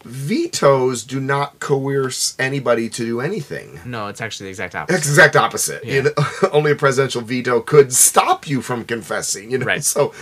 [0.03, 3.79] Vetoes do not coerce anybody to do anything.
[3.85, 4.97] No, it's actually the exact opposite.
[4.97, 5.83] exact opposite.
[5.85, 5.93] Yeah.
[5.93, 6.11] You know,
[6.51, 9.51] only a presidential veto could stop you from confessing.
[9.51, 9.83] You know, Right.
[9.83, 10.13] so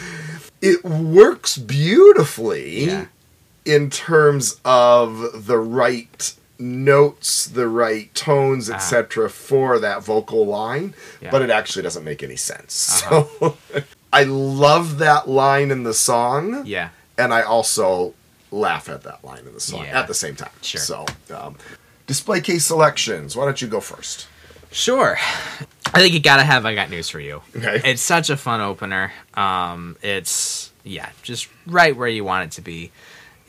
[0.61, 3.05] it works beautifully Yeah.
[3.65, 9.30] in terms of the right notes, the right tones, etc.
[9.30, 11.01] for that vocal line, Ah.
[11.21, 11.30] Yeah.
[11.32, 13.03] but it actually doesn't make any sense.
[13.03, 13.25] Uh-huh.
[13.39, 13.57] So
[14.13, 16.89] I love that line in the song, Yeah.
[17.15, 18.15] and I also
[18.51, 19.99] laugh at that line in the song Yeah.
[20.01, 20.49] at the same time.
[20.61, 20.79] Sure.
[20.81, 21.57] So, um,
[22.05, 23.35] display case selections.
[23.35, 24.27] Why don't you go first?
[24.71, 25.17] Sure.
[25.93, 27.41] I think you gotta have I got news for you.
[27.55, 27.81] Okay.
[27.83, 29.11] It's such a fun opener.
[29.33, 32.91] Um, it's yeah, just right where you want it to be.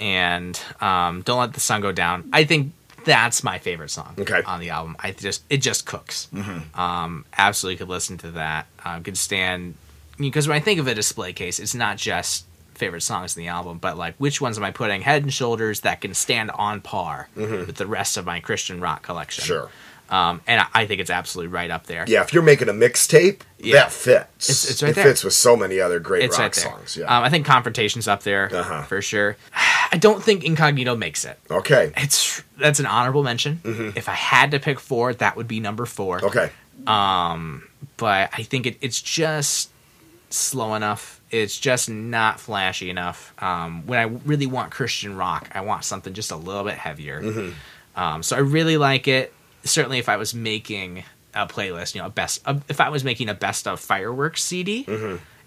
[0.01, 2.29] And um, don't let the sun go down.
[2.33, 2.73] I think
[3.05, 4.43] that's my favorite song Okay.
[4.47, 4.97] on the album.
[5.01, 6.29] I just it just cooks.
[6.75, 8.67] Um, absolutely could listen to that.
[8.85, 9.75] Uh, could stand
[10.19, 12.45] because when I think of a display case, it's not just
[12.79, 15.81] favorite songs in the album, but like which ones am I putting head and shoulders
[15.81, 19.45] that can stand on par with the rest of my Christian rock collection?
[19.45, 19.69] Sure.
[20.11, 22.07] Um, and I, think it's absolutely right up there.
[22.09, 23.75] Yeah, if you're making a mixtape, Yeah.
[23.83, 24.49] that fits.
[24.49, 25.05] It's- it's right it there.
[25.05, 26.97] fits with so many other great it's rock right songs.
[26.97, 27.15] Yeah.
[27.15, 28.85] Um, I think Confrontation's up there Uh-huh.
[28.85, 29.37] for sure.
[29.93, 31.39] I don't think Incognito makes it.
[31.51, 31.93] okay.
[31.97, 33.61] It's that's an honorable mention.
[33.97, 36.21] If I had to pick four, that would be number four.
[36.21, 36.27] Mm-hmm.
[36.27, 36.51] Okay.
[37.99, 39.71] But I think it, it's just
[40.31, 41.18] slow enough.
[41.31, 43.35] It's just not flashy enough.
[43.39, 47.23] Um, when I really want Christian rock, I want something just a little bit heavier.
[47.23, 48.01] Mm-hmm.
[48.01, 49.33] Um, so I really like it.
[49.65, 51.05] Certainly, if I was making
[51.35, 54.43] a playlist, you know, a best, a, if I was making a best of fireworks
[54.43, 54.85] CD,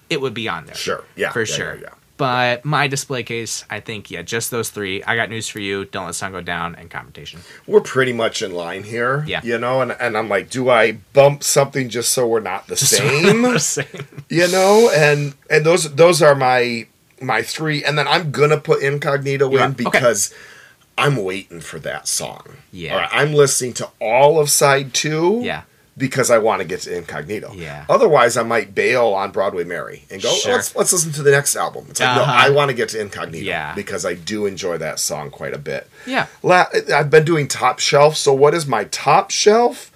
[0.09, 0.75] it would be on there.
[0.75, 0.79] Mm-hmm.
[0.79, 1.03] Sure.
[1.15, 1.31] Yeah.
[1.31, 1.75] for yeah, sure.
[1.75, 1.93] Yeah, yeah.
[2.21, 5.01] But my display case, I think, yeah, just those three.
[5.03, 5.85] I got news for you.
[5.85, 7.39] Don't let the sun go down and confrontation.
[7.65, 9.23] We're pretty much in line here.
[9.27, 9.41] Yeah.
[9.43, 12.75] You know, and, and I'm like, do I bump something just so we're not the
[12.77, 13.57] same?
[13.57, 13.87] Same.
[14.29, 16.85] you know, and and those those are my
[17.19, 19.65] my three, and then I'm gonna put Incognito You are?
[19.65, 19.83] in Okay.
[19.85, 20.31] because
[20.99, 22.43] I'm waiting for that song.
[22.71, 22.93] Yeah.
[22.93, 25.39] All right, I'm listening to all of side two.
[25.41, 25.63] Yeah.
[25.97, 27.51] Because I want to get to Incognito.
[27.53, 27.83] Yeah.
[27.89, 30.29] Otherwise, I might bail on Broadway Mary and go.
[30.31, 31.85] "Oh, let's let's listen to the next album.
[31.89, 32.31] It's like no, Uh-huh.
[32.47, 33.45] I want to get to Incognito.
[33.45, 33.75] Yeah.
[33.75, 35.89] Because I do enjoy that song quite a bit.
[36.05, 36.27] Yeah.
[36.43, 38.15] La- I've been doing top shelf.
[38.15, 39.91] So what is my top shelf?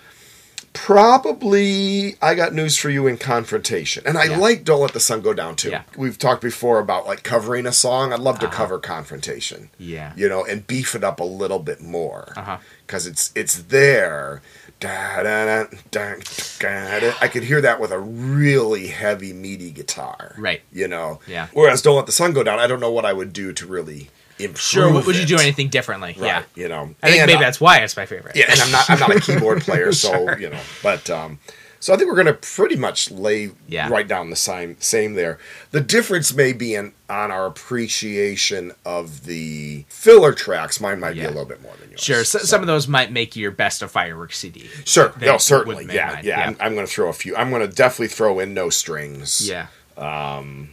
[0.74, 4.38] Probably, I got news for you in confrontation, and I Yeah.
[4.38, 5.70] like "Don't Let the Sun Go Down" too.
[5.70, 5.84] Yeah.
[5.96, 8.12] We've talked before about like covering a song.
[8.12, 8.56] I'd love to Uh-huh.
[8.58, 9.70] cover confrontation.
[9.80, 10.12] Yeah.
[10.18, 12.58] you know, and beef it up a little bit more Uh-huh.
[12.86, 14.42] because it's it's there.
[14.80, 16.16] Da, da, da, da,
[16.60, 17.14] da, da.
[17.22, 20.36] I could hear that with a really heavy, meaty guitar.
[20.38, 20.62] Right.
[20.72, 21.20] You know.
[21.28, 21.48] Yeah.
[21.54, 23.66] Whereas "Don't Let the Sun Go Down," I don't know what I would do to
[23.66, 24.60] really improve.
[24.60, 24.92] Sure.
[24.92, 26.10] Would would you do anything differently?
[26.18, 26.44] Right, Yeah.
[26.56, 26.94] You know.
[27.02, 28.36] I think And, maybe uh, that's why it's my favorite.
[28.36, 30.60] yeah, and I'm not I'm not a keyboard player, so you know.
[30.84, 31.40] But um,
[31.86, 33.90] so I think we're gonna pretty much lay Yeah.
[33.90, 35.38] right down the same same there.
[35.70, 40.82] The difference may be in on our appreciation of the filler tracks.
[40.82, 42.02] Mine might be a little bit more than yours.
[42.02, 42.24] Sure.
[42.24, 44.68] So, some of those might make your best of fireworks CD.
[44.84, 45.14] Sure.
[45.16, 45.86] They No, certainly.
[45.86, 46.22] Yeah, yeah.
[46.24, 46.48] Yeah.
[46.48, 47.36] I'm, I'm going to throw a few.
[47.36, 49.48] I'm going to definitely throw in no strings.
[49.48, 49.68] Yeah.
[49.96, 50.72] Um,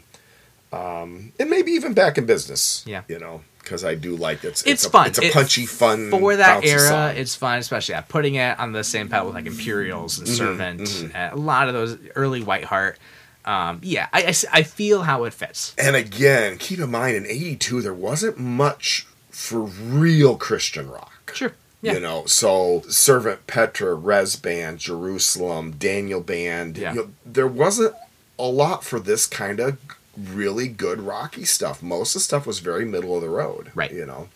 [0.73, 2.83] um, and maybe even back in business.
[2.87, 3.03] Yeah.
[3.09, 4.63] You know, because I do like it's.
[4.67, 5.07] It's a, fun.
[5.09, 6.11] It's a It- punchy, fun.
[6.11, 7.17] For that era, song.
[7.17, 10.89] it's fun, especially yeah, putting it on the same pedal with like Imperials Mm-hmm, and
[10.89, 11.15] Servant.
[11.17, 12.97] uh, a lot of those early Whiteheart.
[13.45, 15.75] Um, yeah, I feel how it fits.
[15.77, 21.33] And again, keep in mind in '82 there wasn't much for real Christian rock.
[21.35, 21.53] Sure.
[21.81, 21.95] Yeah.
[21.95, 26.79] You know, so Servant Petra, Rez Band, Jerusalem, Daniel Band.
[26.79, 26.93] Yeah.
[26.95, 27.97] You know, there wasn't
[28.39, 29.79] a lot for this kind of
[30.17, 31.83] really good rocky stuff.
[31.83, 33.71] Most of the stuff was very middle of the road.
[33.75, 33.93] Right.
[33.93, 34.29] You know,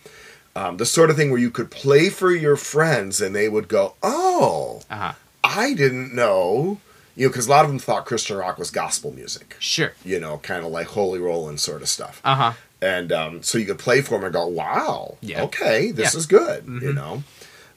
[0.55, 3.67] um, the sort of thing where you could play for your friends and they would
[3.67, 5.13] go, "Oh, Uh huh.
[5.43, 6.79] I didn't know."
[7.15, 9.55] You know, because a lot of them thought Christian rock was gospel music.
[9.59, 9.93] Sure.
[10.05, 12.21] You know, kind of like holy Rollin' sort of stuff.
[12.23, 12.53] Uh huh.
[12.79, 15.41] and um, so you could play for them and go, "Wow, Yeah.
[15.43, 16.17] okay, this Yeah.
[16.19, 16.81] is good." Mhm.
[16.83, 17.23] You know,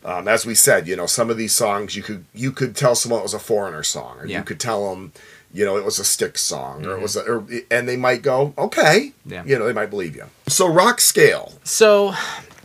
[0.05, 2.95] um, as we said, you know, some of these songs you could you could tell
[2.95, 4.39] someone it was a foreigner song, or Yeah.
[4.39, 5.13] you could tell them,
[5.53, 8.23] you know, it was a Styx song, or it was, a, or, and they might
[8.23, 9.43] go, "Okay," Yeah.
[9.45, 10.25] you know, they might believe you.
[10.49, 12.15] So rock scale, So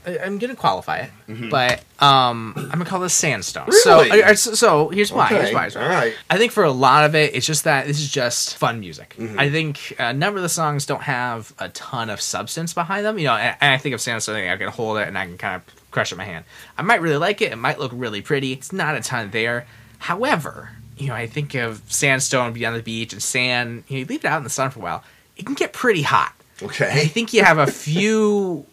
[0.07, 3.71] I'm gonna qualify it, but um, I'm gonna call this sandstone.
[3.71, 4.11] So, Mm-hmm.
[4.11, 4.35] Really?
[4.35, 5.27] so, so here's why.
[5.29, 5.61] Here's Okay, why.
[5.63, 5.81] here's why.
[5.83, 6.13] all right.
[6.29, 9.15] I think for a lot of it, it's just that this is just fun music.
[9.17, 9.39] Mm-hmm.
[9.39, 13.17] I think a number of the songs don't have a ton of substance behind them.
[13.17, 15.39] You know, and, and I think of Sandstone, I can hold it and I can
[15.39, 16.45] kind of crush it in my hand.
[16.77, 17.51] I might really like it.
[17.51, 18.53] It might look really pretty.
[18.53, 19.65] It's not a ton there.
[19.97, 23.83] However, you know, I think of Sandstone, be on the beach, and sand.
[23.87, 25.03] You, know, you leave it out in the sun for a while,
[25.37, 26.33] it can get pretty hot.
[26.61, 26.89] Okay.
[26.89, 28.65] I think you have a few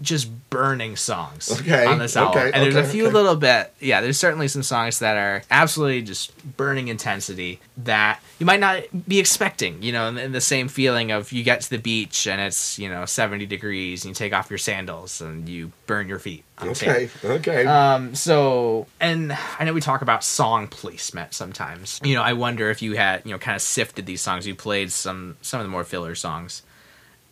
[0.00, 2.38] just burning songs Okay, on this album.
[2.38, 3.12] okay, and there's a few okay.
[3.12, 8.46] little bit, yeah, there's certainly some songs that are absolutely just burning intensity that you
[8.46, 11.78] might not be expecting, you know, and, the same feeling of you get to the
[11.78, 15.72] beach and it's, you know, 70 degrees and you take off your sandals and you
[15.86, 16.44] burn your feet.
[16.62, 17.66] okay, okay.
[17.66, 22.00] Um, so, and I know we talk about song placement sometimes.
[22.04, 24.46] You know, I wonder if you had, you know, kind of sifted these songs.
[24.46, 26.62] You played some some of the more filler songs,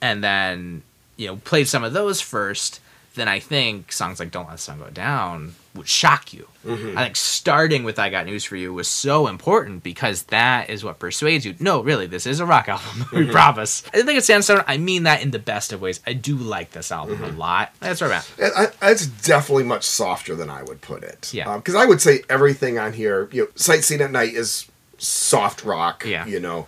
[0.00, 0.82] and then
[1.16, 2.80] you know played some of those first.
[3.14, 6.48] Then I think songs like "Don't Let the Sun Go Down" would shock you.
[6.66, 6.98] Mm-hmm.
[6.98, 10.84] I think starting with "I Got News for You" was so important because that is
[10.84, 11.54] what persuades you.
[11.58, 13.06] No, really, this is a rock album.
[13.12, 13.32] we mm-hmm.
[13.32, 13.82] promise.
[13.94, 14.64] I think it's Sandstone.
[14.66, 16.00] I mean that in the best of ways.
[16.06, 17.38] I do like this album a mm-hmm.
[17.38, 17.72] lot.
[17.80, 18.72] That's where I'm at.
[18.82, 21.32] I, it's definitely much softer than I would put it.
[21.32, 21.50] Yeah.
[21.50, 25.64] Um, because I would say everything on here, you know, Sightseeing at Night is soft
[25.64, 26.04] rock.
[26.04, 26.26] Yeah.
[26.26, 26.66] You know,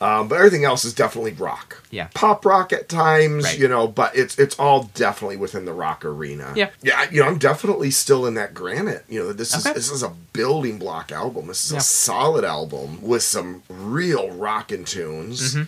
[0.00, 1.82] um, but everything else is definitely rock.
[1.90, 2.08] Yeah.
[2.14, 3.58] Pop rock at times, Right.
[3.58, 6.52] you know, but it's it's all definitely within the rock arena.
[6.56, 6.70] Yeah.
[6.82, 7.06] Yeah.
[7.10, 9.04] You know, I'm definitely still in that granite.
[9.08, 11.48] You know, this is this is a building block album.
[11.48, 11.78] This is Yeah.
[11.78, 15.54] a solid album with some real rockin' tunes.
[15.54, 15.62] Mm-hmm.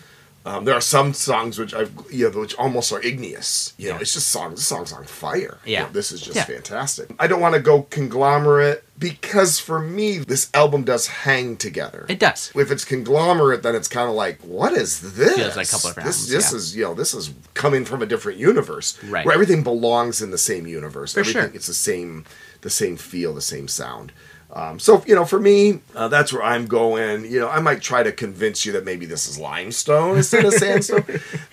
[0.45, 3.74] Um, there are some songs which I've you know which almost are igneous.
[3.78, 4.01] You know, Yeah.
[4.01, 4.59] it's just songs.
[4.59, 5.59] This song's on fire.
[5.64, 5.82] You Yeah.
[5.84, 6.45] know, this is just Yeah.
[6.45, 7.11] fantastic.
[7.18, 12.07] I don't want to go conglomerate because for me this album does hang together.
[12.09, 12.51] It does.
[12.57, 15.36] if it's conglomerate, then it's kind of like, what is this?
[15.36, 16.57] Feels like a couple different This, this yeah.
[16.57, 19.24] is you know this is coming from a different universe, Right.
[19.24, 21.12] Where everything belongs in the same universe.
[21.14, 21.53] For everything sure.
[21.55, 22.24] it's the same,
[22.62, 24.11] the same feel, the same sound.
[24.55, 27.24] Um, so you know, for me, uh, that's where I'm going.
[27.24, 30.53] You know, I might try to convince you that maybe this is limestone instead of
[30.53, 31.05] sandstone,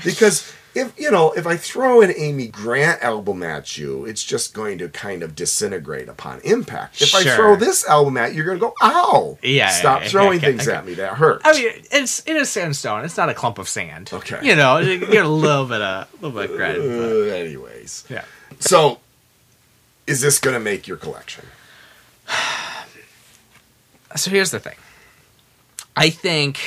[0.03, 4.53] because if you know, if I throw an Amy Grant album at you, it's just
[4.53, 7.01] going to kind of disintegrate upon impact.
[7.01, 10.03] If I throw this album at you, you're going to go, "Ow!" Yeah, stop yeah,
[10.03, 10.95] yeah, throwing okay, things at me.
[10.95, 11.43] That hurts.
[11.45, 13.05] I mean, it's it is sandstone.
[13.05, 14.09] It's not a clump of sand.
[14.11, 14.39] Okay.
[14.43, 16.81] You know, you get a little bit of a little bit of credit.
[16.81, 18.25] Uh, anyways, yeah.
[18.59, 18.99] so
[20.05, 21.45] is this going to make your collection?
[24.15, 24.75] So here's the thing.
[25.95, 26.59] I think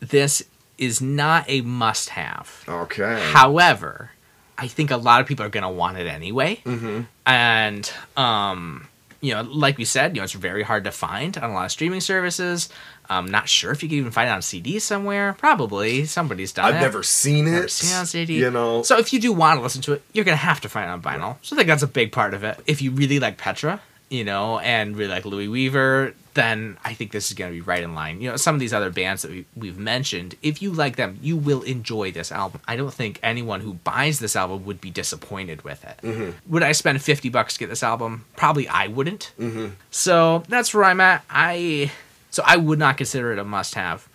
[0.00, 0.42] this
[0.78, 2.64] is not a must-have.
[2.68, 3.20] Okay.
[3.32, 4.10] However,
[4.58, 6.60] I think a lot of people are going to want it anyway.
[6.64, 7.02] Mm-hmm.
[7.26, 8.88] And um,
[9.20, 11.66] you know, like we said, you know, it's very hard to find on a lot
[11.66, 12.68] of streaming services.
[13.08, 15.34] I'm not sure if you can even find it on CD somewhere.
[15.34, 16.68] Probably somebody's done it.
[16.68, 16.80] I've it.
[16.80, 17.50] never seen it.
[17.50, 18.38] Never seen it on CD.
[18.38, 18.82] You know.
[18.82, 20.92] So if you do want to listen to it, you're gonna have to find it
[20.92, 21.36] on vinyl.
[21.42, 22.58] So I think that's a big part of it.
[22.66, 27.12] If you really like Petra, you know, and really like Louie Weaver, then I think
[27.12, 28.20] this is gonna be right in line.
[28.20, 31.18] You know, some of these other bands that we, we've mentioned, if you like them,
[31.20, 32.60] you will enjoy this album.
[32.68, 35.98] I don't think anyone who buys this album would be disappointed with it.
[36.02, 36.52] Mm-hmm.
[36.52, 38.24] Would I spend fifty bucks to get this album?
[38.36, 39.32] Probably I wouldn't.
[39.38, 39.74] Mm-hmm.
[39.90, 41.24] So that's where I'm at.
[41.28, 41.90] I
[42.30, 44.08] so I would not consider it a must-have.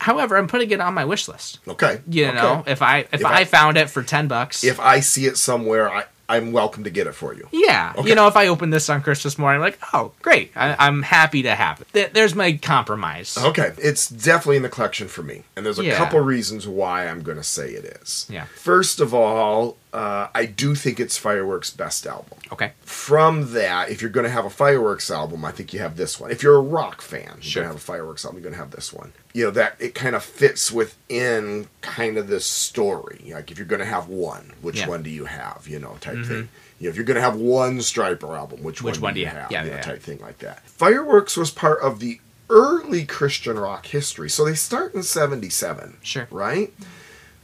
[0.00, 1.60] However, I'm putting it on my wish list.
[1.68, 2.00] Okay.
[2.08, 2.34] You okay.
[2.36, 5.26] know, if I if, If I, I- found it for ten bucks, if I see
[5.26, 7.48] it somewhere, I I'm welcome to get it for you.
[7.52, 8.08] yeah, Okay.
[8.08, 11.42] you know, if I open this on Christmas morning, like, oh, great, I, I'm happy
[11.42, 11.88] to have it.
[11.92, 13.36] Th- there's my compromise.
[13.36, 15.96] Okay, it's definitely in the collection for me, and there's a Yeah.
[15.96, 18.26] couple reasons why I'm going to say it is.
[18.30, 18.44] Yeah.
[18.54, 22.38] First of all, uh, I do think it's Fireworks' best album.
[22.52, 22.72] Okay.
[22.82, 26.20] From that, if you're going to have a Fireworks album, I think you have this
[26.20, 26.30] one.
[26.30, 27.62] If you're a rock fan, Sure.
[27.62, 29.12] you're going to have a Fireworks album, you're going to have this one.
[29.32, 33.20] You know, that it kind of fits within kind of this story.
[33.32, 34.82] Like, if you're going to have one, which Yeah.
[34.82, 34.90] Mm-hmm.
[34.90, 36.48] one do you have, you know, type thing.
[36.78, 39.26] You know, if you're going to have one Stryper album, which, Which one, do you
[39.26, 39.50] have?
[39.52, 39.82] Yeah, you know, yeah.
[39.82, 40.66] type thing like that.
[40.68, 44.28] Fireworks was part of the early Christian rock history.
[44.30, 46.26] So they start in 77 Sure.
[46.30, 46.72] right?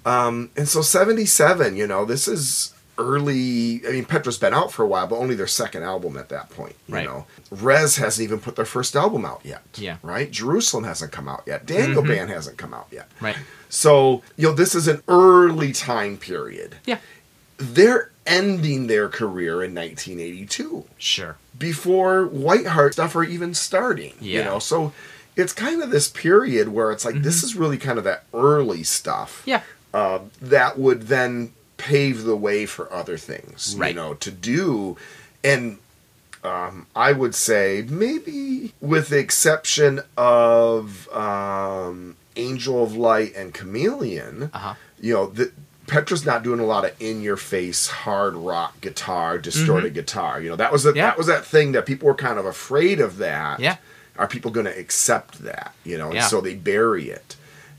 [0.07, 3.83] Um, and so 77, you know, this is early.
[3.87, 6.49] I mean, Petra's been out for a while, but only their second album at that
[6.51, 6.77] point.
[6.89, 7.05] You Right.
[7.05, 9.63] know, Rez hasn't even put their first album out yet.
[9.77, 9.97] Yeah.
[9.97, 10.07] Mm-hmm.
[10.07, 10.31] Right.
[10.31, 11.67] Jerusalem hasn't come out yet.
[11.67, 13.09] Daniel Band hasn't come out yet.
[13.21, 13.37] Right.
[13.69, 16.77] So you know, this is an early time period.
[16.87, 16.99] Yeah.
[17.59, 21.37] They're ending their career in 1982 Sure.
[21.59, 24.15] before Whiteheart stuff are even starting.
[24.21, 24.39] Yeah.
[24.39, 24.93] You know, so
[25.37, 28.83] it's kind of this period where it's like this is really kind of that early
[28.83, 29.61] stuff Yeah.
[29.99, 34.97] Uh, that would then pave the way for other things, you know, to do.
[35.43, 35.79] And
[36.45, 44.51] um, I would say maybe with the exception of um, Angel of Light and Chameleon,
[44.53, 44.75] Uh huh.
[45.01, 45.51] you know, the,
[45.87, 50.41] Petra's not doing a lot of in-your-face hard rock guitar, distorted guitar.
[50.41, 50.99] You know, that was the, Mm-hmm.
[50.99, 51.07] Yeah.
[51.11, 53.19] that was that thing that people were kind of afraid of.
[53.19, 53.77] That Yeah.
[54.19, 55.75] are people going to accept that?
[55.85, 56.27] You know, and Yeah.
[56.33, 57.37] so they bury it,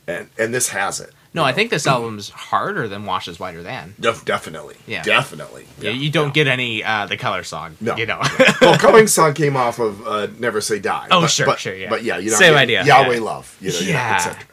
[0.08, 1.12] and and this has it.
[1.38, 3.96] No, I think this album's harder than Washes Whiter Than.
[4.00, 5.04] Def- definitely, Yeah.
[5.04, 5.68] definitely.
[5.80, 7.78] Yeah, you don't get any uh, the color song.
[7.80, 7.96] No.
[7.96, 8.22] You know.
[8.62, 11.08] well, Coloring Song came off of uh, Never Say Die.
[11.12, 11.90] Oh, but, sure, but, sure, yeah.
[11.90, 13.20] But yeah, you know, Same yeah, idea, Yahweh yeah.
[13.22, 14.18] Love, you know, you know, et yeah.
[14.18, 14.46] cetera.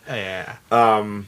[0.70, 1.22] Yeah.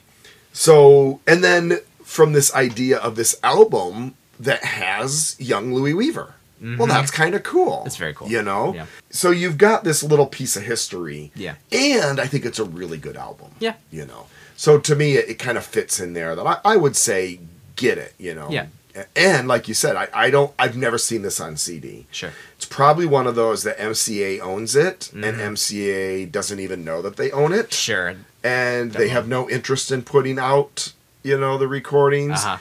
[0.53, 6.35] So, and then from this idea of this album that has young Louie Weaver.
[6.61, 7.79] Well, that's kind of cool.
[7.79, 7.87] Mm-hmm.
[7.87, 8.29] It's very cool.
[8.29, 8.75] You know?
[8.75, 8.87] Yeah.
[9.11, 11.31] So you've got this little piece of history.
[11.35, 11.57] Yeah.
[11.71, 13.51] And I think it's a really good album.
[13.59, 13.75] Yeah.
[13.91, 14.27] You know?
[14.57, 17.41] So to me, it, it kind of fits in there that I, I would say
[17.77, 18.49] get it, you know?
[18.51, 18.67] Yeah.
[19.15, 22.07] And like you said, I, I don't, I've never seen this on CD.
[22.11, 22.31] Sure.
[22.57, 25.53] It's probably one of those that MCA owns it and Mm-hmm.
[25.53, 28.17] MCA doesn't even know that they own it Sure.
[28.43, 30.93] and they have no interest in putting out
[31.23, 32.57] you know the recordings Uh-huh.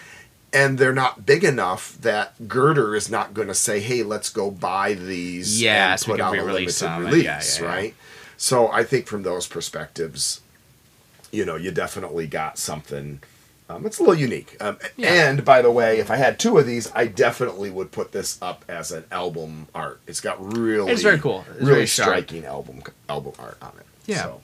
[0.52, 4.52] and they're not big enough that Girder is not going to say hey let's go
[4.52, 7.66] buy these Yeah, and so put out a limited release Yeah, yeah, yeah.
[7.66, 7.94] right
[8.36, 10.42] so I think from those perspectives
[11.36, 13.20] you know you definitely got something
[13.68, 15.30] um, it's a little unique um, Yeah.
[15.30, 18.38] and by the way if I had two of these I definitely would put this
[18.42, 21.44] up as an album art it's got really It's very cool.
[21.50, 22.08] It's really very sharp.
[22.10, 24.22] striking album album art on it Yeah.
[24.24, 24.42] so.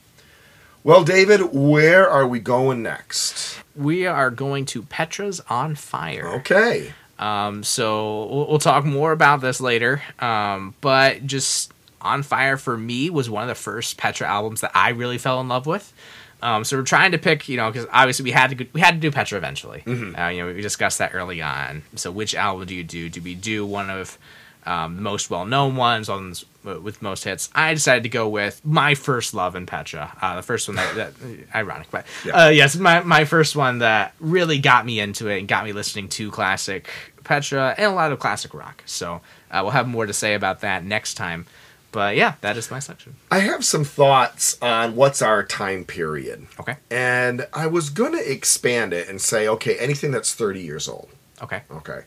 [0.83, 3.59] Well, David, where are we going next?
[3.75, 6.27] We are going to Petra's on Fire.
[6.39, 6.93] Okay.
[7.19, 10.01] Um, so we'll, we'll talk more about this later.
[10.17, 14.71] Um, but just On Fire for me was one of the first Petra albums that
[14.73, 15.93] I really fell in love with.
[16.41, 18.95] Um, so we're trying to pick, you know, because obviously we had to we had
[18.95, 19.83] to do Petra eventually.
[19.87, 21.83] Uh, you know, we discussed that early on.
[21.95, 23.09] So which album do you do?
[23.09, 24.17] Do we do one of
[24.65, 27.49] um, the most well known ones, ones with most hits?
[27.53, 30.15] I decided to go with my first love in Petra.
[30.21, 31.13] Uh, the first one that, that
[31.55, 32.45] ironic, but Yeah.
[32.45, 35.73] uh, yes, my my first one that really got me into it and got me
[35.73, 36.89] listening to classic
[37.23, 38.81] Petra and a lot of classic rock.
[38.87, 41.45] So uh, we'll have more to say about that next time.
[41.91, 43.15] But yeah, that is my section.
[43.29, 46.47] I have some thoughts on what's our time period.
[46.59, 46.77] Okay.
[46.89, 51.09] And I was going to expand it and say, okay, anything that's 30 years old.
[51.41, 51.63] Okay.
[51.69, 52.03] Okay.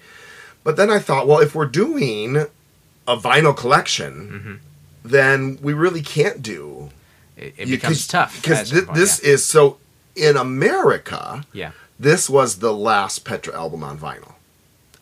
[0.62, 2.36] But then I thought, well, if we're doing
[3.06, 4.54] a vinyl collection, Mm-hmm.
[5.04, 6.88] then we really can't do.
[7.36, 8.40] It, it becomes tough.
[8.40, 9.76] Because point, this is so,
[10.16, 11.66] in America, yeah.
[11.66, 11.70] yeah.
[12.00, 14.33] this was the last Petra album on vinyl.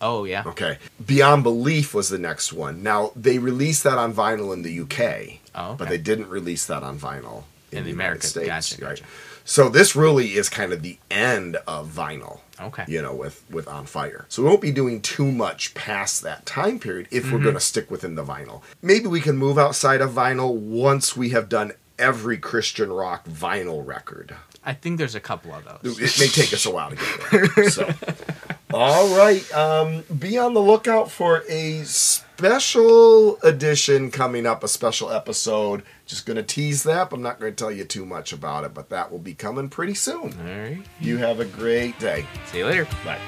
[0.05, 0.43] Oh yeah.
[0.45, 0.77] Okay.
[1.05, 2.83] Beyond Belief was the next one.
[2.83, 6.83] Now, they released that on vinyl in the UK, Oh, but they didn't release that
[6.83, 8.29] on vinyl in, In the the United Americas.
[8.31, 8.47] States.
[8.47, 8.89] Gotcha, right?
[8.99, 9.03] gotcha.
[9.45, 12.39] So this really is kind of the end of vinyl.
[12.61, 12.83] Okay.
[12.87, 14.25] You know, with with On Fire.
[14.29, 17.33] So we won't be doing too much past that time period if Mm-hmm.
[17.35, 18.61] we're going to stick within the vinyl.
[18.81, 23.85] Maybe we can move outside of vinyl once we have done every Christian rock vinyl
[23.85, 24.35] record.
[24.65, 25.99] I think there's a couple of those.
[25.99, 27.69] It may take us a while to get there.
[27.69, 27.89] So,
[28.73, 29.53] all right.
[29.53, 35.83] Um, be on the lookout for a special edition coming up, a special episode.
[36.05, 37.09] Just going to tease that.
[37.09, 39.33] but I'm not going to tell you too much about it, but that will be
[39.33, 40.33] coming pretty soon.
[40.39, 40.83] All right.
[40.99, 42.25] You have a great day.
[42.47, 42.87] See you later.
[43.05, 43.19] Bye.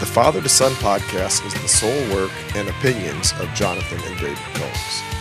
[0.00, 4.36] The Father to Son podcast is the sole work and opinions of Jonathan and David
[4.54, 5.15] Kohns.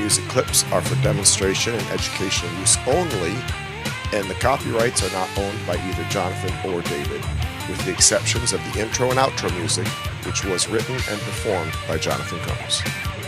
[0.00, 3.36] Music clips are for demonstration and educational use only,
[4.14, 7.20] and the copyrights are not owned by either Jonathan or David,
[7.68, 9.86] with the exceptions of the intro and outro music,
[10.24, 13.19] which was written and performed by Jonathan Kohns.